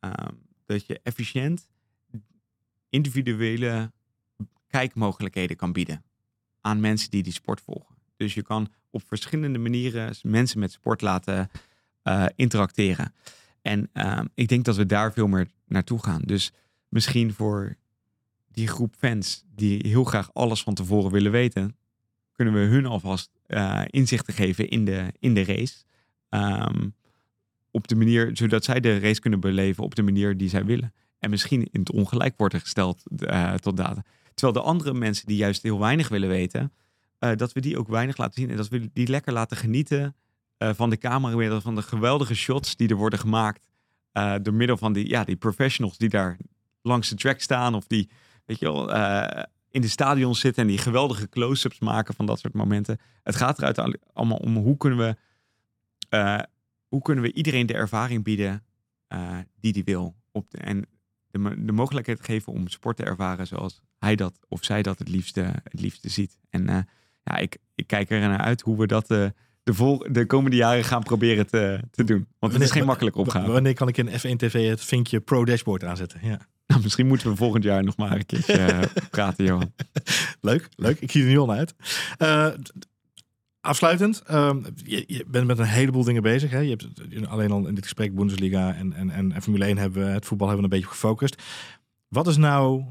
ehm, 0.00 0.34
dat 0.66 0.86
je 0.86 1.00
efficiënt 1.02 1.68
individuele 2.90 3.92
kijkmogelijkheden 4.66 5.56
kan 5.56 5.72
bieden 5.72 6.04
aan 6.60 6.80
mensen 6.80 7.10
die 7.10 7.22
die 7.22 7.32
sport 7.32 7.60
volgen. 7.60 7.94
Dus 8.16 8.34
je 8.34 8.42
kan 8.42 8.68
op 8.90 9.02
verschillende 9.06 9.58
manieren 9.58 10.14
mensen 10.22 10.58
met 10.58 10.72
sport 10.72 11.00
laten 11.00 11.50
eh, 12.02 12.26
interacteren. 12.36 13.14
En 13.62 13.90
ehm, 13.92 14.26
ik 14.34 14.48
denk 14.48 14.64
dat 14.64 14.76
we 14.76 14.86
daar 14.86 15.12
veel 15.12 15.26
meer 15.26 15.48
naartoe 15.66 16.02
gaan. 16.02 16.22
Dus 16.24 16.52
misschien 16.88 17.32
voor 17.32 17.76
die 18.52 18.68
groep 18.68 18.94
fans 18.98 19.44
die 19.54 19.88
heel 19.88 20.04
graag 20.04 20.34
alles 20.34 20.62
van 20.62 20.74
tevoren 20.74 21.10
willen 21.10 21.32
weten, 21.32 21.76
kunnen 22.32 22.54
we 22.54 22.60
hun 22.60 22.86
alvast 22.86 23.30
eh, 23.46 23.82
inzichten 23.86 24.34
geven 24.34 24.68
in 24.68 24.84
de, 24.84 25.12
in 25.18 25.34
de 25.34 25.44
race. 25.44 25.84
Ehm, 26.28 26.88
op 27.70 27.88
de 27.88 27.94
manier, 27.94 28.30
zodat 28.32 28.64
zij 28.64 28.80
de 28.80 28.98
race 28.98 29.20
kunnen 29.20 29.40
beleven 29.40 29.84
op 29.84 29.94
de 29.94 30.02
manier 30.02 30.36
die 30.36 30.48
zij 30.48 30.64
willen. 30.64 30.92
En 31.20 31.30
misschien 31.30 31.68
in 31.72 31.80
het 31.80 31.90
ongelijk 31.90 32.34
worden 32.36 32.60
gesteld 32.60 33.02
eh, 33.16 33.54
tot 33.54 33.76
data. 33.76 34.04
Terwijl 34.34 34.62
de 34.62 34.68
andere 34.70 34.94
mensen 34.94 35.26
die 35.26 35.36
juist 35.36 35.62
heel 35.62 35.78
weinig 35.78 36.08
willen 36.08 36.28
weten, 36.28 36.72
eh, 37.18 37.36
dat 37.36 37.52
we 37.52 37.60
die 37.60 37.78
ook 37.78 37.88
weinig 37.88 38.16
laten 38.16 38.40
zien. 38.40 38.50
En 38.50 38.56
dat 38.56 38.68
we 38.68 38.90
die 38.92 39.08
lekker 39.08 39.32
laten 39.32 39.56
genieten 39.56 40.16
eh, 40.56 40.70
van 40.74 40.90
de 40.90 40.96
camera, 40.96 41.60
van 41.60 41.74
de 41.74 41.82
geweldige 41.82 42.34
shots 42.34 42.76
die 42.76 42.88
er 42.88 42.96
worden 42.96 43.18
gemaakt. 43.18 43.68
door 44.42 44.54
middel 44.54 44.76
van 44.76 44.92
die, 44.92 45.08
ja, 45.08 45.24
die 45.24 45.36
professionals 45.36 45.98
die 45.98 46.08
daar 46.08 46.36
langs 46.82 47.08
de 47.08 47.14
track 47.14 47.40
staan 47.40 47.74
of 47.74 47.86
die, 47.86 48.10
weet 48.44 48.58
je 48.58 48.64
wel, 48.64 48.90
in 49.70 49.80
de 49.80 49.88
stadions 49.88 50.40
zitten 50.40 50.62
en 50.62 50.68
die 50.68 50.78
geweldige 50.78 51.28
close-ups 51.28 51.78
maken 51.78 52.14
van 52.14 52.26
dat 52.26 52.38
soort 52.38 52.54
momenten. 52.54 52.98
Het 53.22 53.36
gaat 53.36 53.58
eruit 53.58 53.98
allemaal 54.12 54.36
om 54.36 54.56
hoe 54.56 54.76
kunnen 54.76 54.98
we, 54.98 55.16
hoe 56.88 57.02
kunnen 57.02 57.24
we 57.24 57.32
iedereen 57.32 57.66
de 57.66 57.74
ervaring 57.74 58.24
bieden 58.24 58.64
die 59.60 59.72
die 59.72 59.84
wil. 59.84 60.14
Op 60.32 60.50
de, 60.50 60.58
en 60.58 60.86
de, 61.30 61.64
de 61.64 61.72
mogelijkheid 61.72 62.24
geven 62.24 62.52
om 62.52 62.68
sport 62.68 62.96
te 62.96 63.04
ervaren 63.04 63.46
zoals 63.46 63.80
hij 63.98 64.16
dat 64.16 64.38
of 64.48 64.64
zij 64.64 64.82
dat 64.82 64.98
het 64.98 65.08
liefste, 65.08 65.40
het 65.40 65.80
liefste 65.80 66.08
ziet. 66.08 66.38
En 66.50 66.88
ja, 67.24 67.36
ik, 67.36 67.56
ik 67.74 67.86
kijk 67.86 68.10
er 68.10 68.20
naar 68.20 68.38
uit 68.38 68.60
hoe 68.60 68.78
we 68.78 68.86
dat 68.86 69.06
de, 69.06 69.32
vol, 69.64 70.06
de 70.10 70.26
komende 70.26 70.56
jaren 70.56 70.84
gaan 70.84 71.02
proberen 71.02 71.46
te, 71.46 71.80
te 71.90 72.04
doen. 72.04 72.26
Want 72.38 72.52
het 72.52 72.62
is 72.62 72.70
geen 72.70 72.86
makkelijke 72.86 73.18
opgave. 73.18 73.52
Wanneer 73.52 73.74
kan 73.74 73.88
ik 73.88 73.96
in 73.96 74.08
F1 74.08 74.36
TV 74.36 74.68
het 74.68 74.84
vinkje 74.84 75.20
Pro 75.20 75.44
Dashboard 75.44 75.84
aanzetten? 75.84 76.20
Ja. 76.22 76.38
Nou, 76.70 76.82
misschien 76.82 77.06
moeten 77.06 77.30
we 77.30 77.36
volgend 77.36 77.64
jaar 77.64 77.84
nog 77.84 77.96
maar 77.96 78.12
een 78.12 78.26
keer 78.26 78.60
uh, 78.60 78.80
praten, 79.10 79.44
Johan. 79.44 79.72
Leuk, 80.40 80.68
leuk. 80.76 81.00
Ik 81.00 81.10
zie 81.10 81.22
er 81.22 81.28
nu 81.28 81.38
al 81.38 81.52
uit. 81.52 81.74
Afsluitend, 83.60 84.22
uh, 84.30 84.50
je, 84.74 85.04
je, 85.06 85.24
bent 85.26 85.46
met 85.46 85.58
een 85.58 85.64
heleboel 85.64 86.04
dingen 86.04 86.22
bezig. 86.22 86.50
Hè? 86.50 86.58
Je 86.58 86.70
hebt 86.70 87.28
alleen 87.28 87.50
al 87.50 87.66
in 87.66 87.74
dit 87.74 87.84
gesprek 87.84 88.14
Bundesliga 88.14 88.74
en, 88.74 88.92
en, 88.92 89.10
en 89.10 89.42
Formule 89.42 89.64
1 89.64 89.78
hebben 89.78 90.04
we, 90.04 90.10
het 90.10 90.26
voetbal 90.26 90.48
hebben 90.48 90.68
we 90.68 90.74
een 90.74 90.80
beetje 90.80 90.94
gefocust. 90.94 91.42
Wat 92.08 92.26
is 92.26 92.36
nou, 92.36 92.84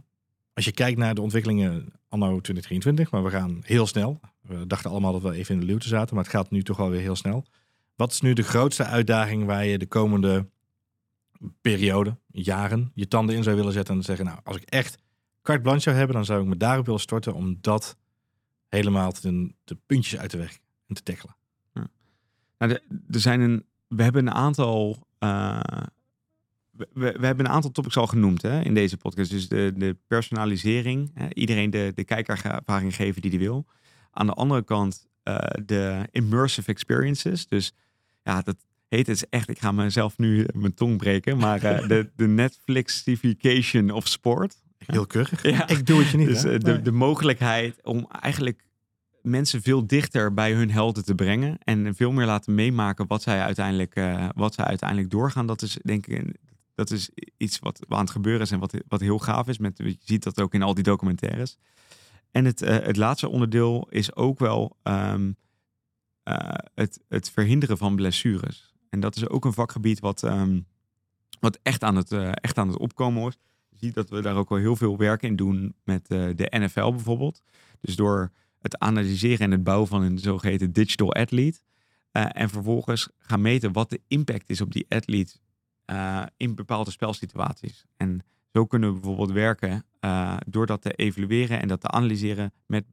als 0.54 0.66
je 0.66 0.72
kijkt 0.72 0.98
naar 0.98 1.16
de 1.16 1.22
ontwikkelingen 1.22 1.94
anno 2.10 2.28
2023, 2.28 3.12
maar 3.12 3.24
we 3.24 3.30
gaan 3.30 3.60
heel 3.62 3.88
snel. 3.88 4.20
We 4.42 4.68
dachten 4.68 4.92
allemaal 4.92 5.12
dat 5.12 5.22
we 5.22 5.32
even 5.32 5.54
in 5.54 5.60
de 5.60 5.66
luwte 5.66 5.88
zaten, 5.88 6.16
maar 6.16 6.24
het 6.24 6.34
gaat 6.34 6.52
nu 6.52 6.64
toch 6.64 6.78
wel 6.78 6.90
weer 6.90 7.02
heel 7.02 7.16
snel. 7.16 7.46
Wat 7.96 8.12
is 8.12 8.22
nu 8.22 8.34
de 8.34 8.44
grootste 8.44 8.84
uitdaging 8.84 9.46
waar 9.46 9.66
je 9.66 9.78
de 9.78 9.88
komende 9.88 10.46
periode, 11.62 12.18
jaren, 12.28 12.92
je 12.94 13.08
tanden 13.08 13.36
in 13.36 13.44
zou 13.44 13.56
willen 13.56 13.74
zetten 13.74 13.96
en 13.96 14.04
zeggen, 14.04 14.26
nou, 14.26 14.40
als 14.44 14.56
ik 14.56 14.64
echt 14.64 14.98
carte 15.42 15.62
blanche 15.62 15.82
zou 15.82 15.96
hebben, 15.96 16.16
dan 16.16 16.26
zou 16.26 16.42
ik 16.42 16.48
me 16.48 16.58
daarop 16.58 16.86
willen 16.86 17.02
storten 17.02 17.34
om 17.34 17.58
dat 17.62 17.98
helemaal 18.70 19.14
de, 19.22 19.54
de 19.64 19.78
puntjes 19.86 20.20
uit 20.20 20.30
te 20.30 20.38
werken 20.38 20.60
en 20.88 20.96
te 20.96 21.04
tackelen. 21.04 21.36
Ja. 21.74 21.88
Nou, 22.58 22.72
er 23.10 23.20
zijn 23.20 23.42
een, 23.42 23.66
we 23.88 24.04
hebben 24.04 24.28
een 24.28 24.34
aantal, 24.34 25.08
uh, 25.20 25.62
we, 26.72 26.88
we, 26.94 27.26
hebben 27.26 27.46
een 27.46 27.52
aantal 27.52 27.72
topics 27.72 27.98
al 27.98 28.08
genoemd 28.08 28.42
hè, 28.42 28.62
in 28.62 28.74
deze 28.74 28.98
podcast. 28.98 29.32
Dus 29.32 29.48
de, 29.48 29.74
de 29.76 29.98
personalisering, 30.08 31.12
hè, 31.14 31.28
iedereen 31.34 31.70
de, 31.70 31.92
de 31.96 32.04
kijkervaring 32.04 32.96
geven 32.96 33.22
die 33.22 33.32
die 33.32 33.40
wil. 33.40 33.66
Aan 34.12 34.26
de 34.26 34.34
andere 34.34 34.64
kant 34.64 35.08
uh, 35.24 35.38
de 35.66 36.08
immersive 36.12 36.72
experiences. 36.72 37.48
Dus 37.48 37.74
ja, 38.24 38.42
dat, 38.42 38.56
heet 38.90 39.08
het 39.08 39.30
echt, 39.30 39.50
ik 39.50 39.60
ga 39.60 39.72
mezelf 39.72 40.18
nu 40.18 40.46
mijn 40.54 40.74
tong 40.74 40.98
breken, 40.98 41.38
maar 41.38 41.64
uh, 41.64 41.88
de, 41.88 42.10
de 42.16 42.28
Netflixification 42.28 43.92
of 43.92 44.08
sport. 44.08 44.62
Heel 44.92 45.08
keurig. 45.08 45.44
Ja. 45.44 45.68
Ik 45.68 45.86
doe 45.86 46.00
het 46.00 46.10
je 46.10 46.18
niet. 46.18 46.28
Dus 46.28 46.46
uh, 46.46 46.58
de, 46.58 46.82
de 46.82 46.92
mogelijkheid 46.92 47.80
om 47.84 48.08
eigenlijk 48.22 48.64
mensen 49.22 49.62
veel 49.62 49.88
dichter 49.88 50.34
bij 50.34 50.54
hun 50.54 50.72
helden 50.72 51.06
te 51.06 51.16
brengen 51.16 51.58
en 51.64 51.96
veel 51.96 52.12
meer 52.12 52.26
laten 52.26 52.56
meemaken 52.56 53.08
wat 53.08 53.22
zij 53.22 53.42
uiteindelijk, 53.42 53.96
uh, 53.96 54.30
wat 54.36 54.54
zij 54.54 54.66
uiteindelijk 54.66 55.10
doorgaan. 55.10 55.48
Dat 55.48 55.62
is 55.62 55.78
denk 55.84 56.08
ik 56.08 56.38
dat 56.76 56.92
is 56.92 57.10
iets 57.38 57.60
wat 57.60 57.80
aan 57.88 58.00
het 58.00 58.10
gebeuren 58.10 58.42
is 58.42 58.52
en 58.52 58.60
wat, 58.60 58.74
wat 58.88 59.00
heel 59.00 59.20
gaaf 59.20 59.48
is. 59.48 59.58
Met, 59.58 59.78
je 59.78 59.98
ziet 60.04 60.24
dat 60.24 60.42
ook 60.42 60.54
in 60.54 60.62
al 60.62 60.74
die 60.74 60.84
documentaires. 60.84 61.58
En 62.32 62.46
het, 62.46 62.60
het 62.60 62.98
laatste 62.98 63.30
onderdeel 63.30 63.88
is 63.90 64.16
ook 64.16 64.40
wel 64.40 64.78
um, 64.84 65.36
het, 66.74 67.00
het 67.08 67.30
verhinderen 67.30 67.78
van 67.78 67.96
blessures. 67.96 68.74
En 68.90 69.00
dat 69.00 69.16
is 69.16 69.28
ook 69.28 69.46
een 69.46 69.54
vakgebied 69.54 70.00
wat, 70.00 70.22
um, 70.22 70.66
wat 71.40 71.60
echt, 71.64 71.84
aan 71.84 71.96
het, 71.96 72.12
echt 72.32 72.58
aan 72.58 72.68
het 72.68 72.78
opkomen 72.78 73.22
wordt. 73.22 73.38
Ziet 73.80 73.94
dat 73.94 74.10
we 74.10 74.22
daar 74.22 74.36
ook 74.36 74.50
wel 74.50 74.58
heel 74.58 74.76
veel 74.76 74.98
werk 74.98 75.24
in 75.24 75.36
doen 75.36 75.76
met 75.84 76.12
uh, 76.12 76.30
de 76.36 76.54
NFL 76.58 76.92
bijvoorbeeld. 76.92 77.42
Dus 77.82 77.96
door 77.96 78.32
het 78.60 78.80
analyseren 78.80 79.40
en 79.40 79.52
het 79.52 79.64
bouwen 79.64 79.88
van 79.88 80.02
een 80.02 80.20
zogeheten 80.20 80.72
digital 80.72 81.14
athlete. 81.14 81.60
Uh, 82.14 82.26
en 82.30 82.50
vervolgens 82.50 83.10
gaan 83.18 83.42
meten 83.42 83.72
wat 83.72 83.90
de 83.90 84.02
impact 84.08 84.50
is 84.50 84.62
op 84.62 84.72
die 84.72 84.86
athlete 84.90 85.38
in 86.38 86.56
bepaalde 86.56 86.92
spelsituaties. 86.92 87.86
En 87.98 88.20
zo 88.54 88.66
kunnen 88.66 88.94
we 88.94 89.00
bijvoorbeeld 89.00 89.32
werken 89.32 89.86
door 90.48 90.66
dat 90.66 90.82
te 90.82 90.94
evalueren 90.94 91.62
en 91.62 91.68
dat 91.68 91.82
te 91.82 91.88
analyseren 91.88 92.54
met, 92.66 92.86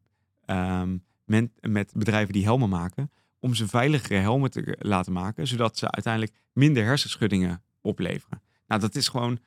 met, 1.25 1.51
met 1.61 1.92
bedrijven 1.94 2.33
die 2.33 2.44
helmen 2.44 2.68
maken 2.68 3.11
om 3.40 3.55
ze 3.55 3.68
veiligere 3.68 4.18
helmen 4.18 4.51
te 4.51 4.77
laten 4.79 5.12
maken, 5.12 5.46
zodat 5.46 5.77
ze 5.77 5.90
uiteindelijk 5.90 6.35
minder 6.53 6.85
hersenschuddingen 6.85 7.62
opleveren. 7.81 8.42
Nou, 8.66 8.81
dat 8.81 8.94
is 8.94 9.09
gewoon, 9.09 9.38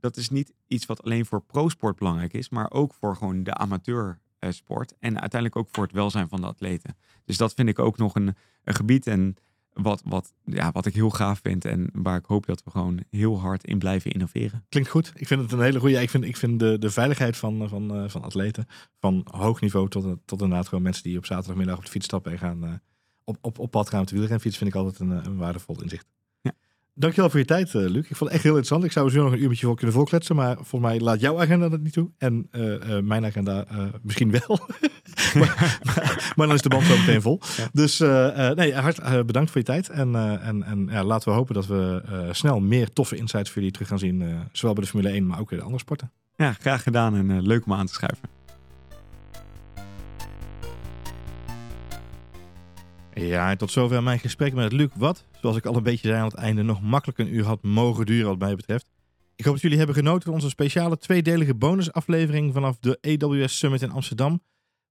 dat 0.00 0.16
is 0.16 0.30
niet 0.30 0.52
iets 0.66 0.86
wat 0.86 1.02
alleen 1.02 1.26
voor 1.26 1.42
pro-sport 1.42 1.96
belangrijk 1.96 2.32
is, 2.32 2.48
maar 2.48 2.70
ook 2.70 2.94
voor 2.94 3.16
gewoon 3.16 3.42
de 3.42 3.54
amateursport 3.54 4.94
en 4.98 5.20
uiteindelijk 5.20 5.56
ook 5.56 5.68
voor 5.72 5.84
het 5.84 5.92
welzijn 5.92 6.28
van 6.28 6.40
de 6.40 6.46
atleten. 6.46 6.96
Dus 7.24 7.36
dat 7.36 7.54
vind 7.54 7.68
ik 7.68 7.78
ook 7.78 7.98
nog 7.98 8.14
een, 8.14 8.36
een 8.64 8.74
gebied 8.74 9.06
en 9.06 9.36
wat, 9.82 10.02
wat, 10.04 10.32
ja, 10.44 10.72
wat 10.72 10.86
ik 10.86 10.94
heel 10.94 11.10
gaaf 11.10 11.40
vind 11.42 11.64
en 11.64 11.90
waar 11.92 12.18
ik 12.18 12.24
hoop 12.24 12.46
dat 12.46 12.64
we 12.64 12.70
gewoon 12.70 13.00
heel 13.10 13.40
hard 13.40 13.64
in 13.64 13.78
blijven 13.78 14.10
innoveren. 14.10 14.64
Klinkt 14.68 14.90
goed. 14.90 15.12
Ik 15.14 15.26
vind 15.26 15.40
het 15.40 15.52
een 15.52 15.60
hele 15.60 15.80
goede. 15.80 16.00
Ik 16.00 16.10
vind, 16.10 16.24
ik 16.24 16.36
vind 16.36 16.60
de, 16.60 16.78
de 16.78 16.90
veiligheid 16.90 17.36
van, 17.36 17.68
van, 17.68 17.94
eh, 17.94 18.08
van 18.08 18.22
atleten, 18.22 18.66
van 18.98 19.26
hoog 19.30 19.60
niveau 19.60 19.88
tot, 19.88 20.16
tot 20.24 20.40
inderdaad 20.40 20.68
gewoon 20.68 20.84
mensen 20.84 21.02
die 21.02 21.18
op 21.18 21.26
zaterdagmiddag 21.26 21.76
op 21.76 21.84
de 21.84 21.90
fiets 21.90 22.04
stappen 22.04 22.32
en 22.32 22.38
gaan, 22.38 22.64
eh, 22.64 22.72
op, 23.24 23.38
op, 23.40 23.58
op 23.58 23.70
pad 23.70 23.88
gaan 23.88 24.00
met 24.00 24.08
de 24.08 24.16
wielrenfiets 24.16 24.56
vind 24.56 24.70
ik 24.70 24.76
altijd 24.76 25.00
een 25.00 25.36
waardevol 25.36 25.82
inzicht. 25.82 26.06
Dankjewel 26.98 27.30
voor 27.30 27.38
je 27.38 27.46
tijd, 27.46 27.74
uh, 27.74 27.88
Luc. 27.88 28.08
Ik 28.08 28.16
vond 28.16 28.20
het 28.20 28.30
echt 28.30 28.42
heel 28.42 28.56
interessant. 28.56 28.84
Ik 28.84 28.92
zou 28.92 29.10
zo 29.10 29.22
nog 29.22 29.32
een 29.32 29.42
uurtje 29.42 29.66
voor 29.66 29.76
kunnen 29.76 29.94
volkletsen, 29.94 30.36
maar 30.36 30.54
volgens 30.54 30.90
mij 30.90 31.00
laat 31.00 31.20
jouw 31.20 31.40
agenda 31.40 31.68
dat 31.68 31.80
niet 31.80 31.92
toe. 31.92 32.10
En 32.18 32.48
uh, 32.52 32.64
uh, 32.64 32.98
mijn 33.02 33.24
agenda 33.24 33.66
misschien 34.02 34.30
wel. 34.30 34.60
maar, 35.38 35.78
maar, 36.36 36.46
dan 36.46 36.56
is 36.56 36.62
de 36.62 36.68
band 36.68 36.84
zo 36.84 36.96
meteen 36.98 37.22
vol. 37.22 37.40
Ja. 37.56 37.68
Dus 37.72 37.98
nee, 38.54 38.74
hart 38.74 39.26
bedankt 39.26 39.50
voor 39.50 39.60
je 39.60 39.66
tijd. 39.66 39.88
En, 39.88 40.14
en, 40.40 40.62
en 40.62 40.88
ja, 40.90 41.04
laten 41.04 41.28
we 41.28 41.34
hopen 41.34 41.54
dat 41.54 41.66
we 41.66 42.02
snel 42.32 42.60
meer 42.60 42.92
toffe 42.92 43.16
insights 43.16 43.48
voor 43.48 43.58
jullie 43.58 43.72
terug 43.72 43.88
gaan 43.88 43.98
zien. 43.98 44.24
zowel 44.52 44.74
bij 44.74 44.84
de 44.84 44.90
Formule 44.90 45.12
1, 45.12 45.26
maar 45.26 45.40
ook 45.40 45.50
in 45.50 45.56
de 45.56 45.62
andere 45.62 45.82
sporten. 45.82 46.12
Ja, 46.36 46.52
graag 46.52 46.82
gedaan 46.82 47.14
en 47.14 47.42
leuk 47.42 47.66
om 47.66 47.72
aan 47.72 47.86
te 47.86 47.92
schuiven. 47.92 48.37
Ja, 53.20 53.50
en 53.50 53.58
tot 53.58 53.70
zover 53.70 54.02
mijn 54.02 54.18
gesprek 54.18 54.54
met 54.54 54.72
Luc. 54.72 54.88
Wat, 54.94 55.24
zoals 55.40 55.56
ik 55.56 55.66
al 55.66 55.76
een 55.76 55.82
beetje 55.82 56.08
zei 56.08 56.20
aan 56.20 56.28
het 56.28 56.34
einde, 56.34 56.62
nog 56.62 56.82
makkelijk 56.82 57.18
een 57.18 57.34
uur 57.34 57.44
had 57.44 57.62
mogen 57.62 58.06
duren 58.06 58.28
wat 58.28 58.38
mij 58.38 58.54
betreft. 58.56 58.90
Ik 59.36 59.44
hoop 59.44 59.52
dat 59.52 59.62
jullie 59.62 59.78
hebben 59.78 59.96
genoten 59.96 60.22
van 60.22 60.32
onze 60.32 60.48
speciale 60.48 60.98
tweedelige 60.98 61.54
bonusaflevering 61.54 62.52
vanaf 62.52 62.78
de 62.78 62.98
AWS 63.00 63.58
Summit 63.58 63.82
in 63.82 63.90
Amsterdam. 63.90 64.42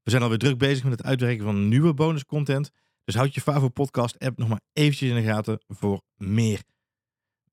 We 0.04 0.10
zijn 0.10 0.24
alweer 0.24 0.38
druk 0.38 0.58
bezig 0.58 0.84
met 0.84 0.92
het 0.92 1.04
uitwerken 1.04 1.44
van 1.44 1.68
nieuwe 1.68 1.94
bonuscontent. 1.94 2.72
Dus 3.04 3.16
houd 3.16 3.34
je 3.34 3.42
Favo 3.42 3.70
podcast 3.70 4.20
app 4.20 4.38
nog 4.38 4.48
maar 4.48 4.62
eventjes 4.74 5.10
in 5.10 5.16
de 5.16 5.24
gaten 5.24 5.60
voor 5.68 6.02
meer. 6.16 6.62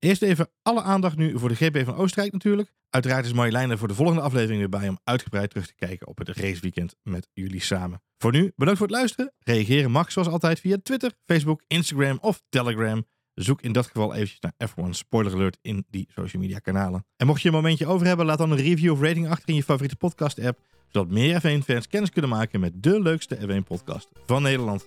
Eerst 0.04 0.22
even 0.22 0.48
alle 0.62 0.82
aandacht 0.82 1.16
nu 1.16 1.38
voor 1.38 1.48
de 1.48 1.54
GP 1.54 1.84
van 1.84 1.94
Oostenrijk 1.94 2.32
natuurlijk. 2.32 2.72
Uiteraard 2.90 3.24
is 3.24 3.32
Marjolein 3.32 3.70
er 3.70 3.78
voor 3.78 3.88
de 3.88 3.94
volgende 3.94 4.20
aflevering 4.20 4.58
weer 4.58 4.68
bij 4.68 4.88
om 4.88 4.98
uitgebreid 5.04 5.50
terug 5.50 5.66
te 5.66 5.74
kijken 5.74 6.06
op 6.06 6.18
het 6.18 6.28
raceweekend 6.28 6.96
met 7.02 7.28
jullie 7.32 7.62
samen. 7.62 8.02
Voor 8.18 8.32
nu, 8.32 8.52
bedankt 8.56 8.78
voor 8.78 8.88
het 8.88 8.96
luisteren. 8.96 9.32
Reageren 9.38 9.90
mag 9.90 10.12
zoals 10.12 10.28
altijd 10.28 10.60
via 10.60 10.76
Twitter, 10.82 11.12
Facebook, 11.26 11.62
Instagram 11.66 12.18
of 12.20 12.42
Telegram. 12.48 13.06
Zoek 13.34 13.62
in 13.62 13.72
dat 13.72 13.86
geval 13.86 14.14
eventjes 14.14 14.40
naar 14.40 14.68
F1 14.68 14.90
Spoiler 14.90 15.32
Alert 15.32 15.58
in 15.62 15.84
die 15.90 16.08
social 16.14 16.42
media 16.42 16.58
kanalen. 16.58 17.06
En 17.16 17.26
mocht 17.26 17.42
je 17.42 17.48
een 17.48 17.54
momentje 17.54 17.86
over 17.86 18.06
hebben, 18.06 18.26
laat 18.26 18.38
dan 18.38 18.50
een 18.50 18.58
review 18.58 18.92
of 18.92 19.00
rating 19.00 19.28
achter 19.28 19.48
in 19.48 19.54
je 19.54 19.62
favoriete 19.62 19.96
podcast 19.96 20.38
app. 20.38 20.60
Zodat 20.88 21.10
meer 21.10 21.40
F1-fans 21.40 21.88
kennis 21.88 22.10
kunnen 22.10 22.30
maken 22.30 22.60
met 22.60 22.82
de 22.82 23.00
leukste 23.00 23.36
F1-podcast 23.36 24.08
van 24.26 24.42
Nederland. 24.42 24.86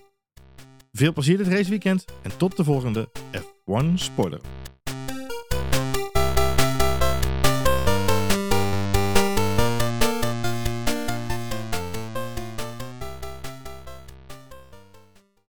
Veel 0.92 1.12
plezier 1.12 1.36
dit 1.36 1.46
raceweekend 1.46 2.04
en 2.22 2.36
tot 2.36 2.56
de 2.56 2.64
volgende 2.64 3.08
F1 3.36 3.94
Spoiler. 3.94 4.40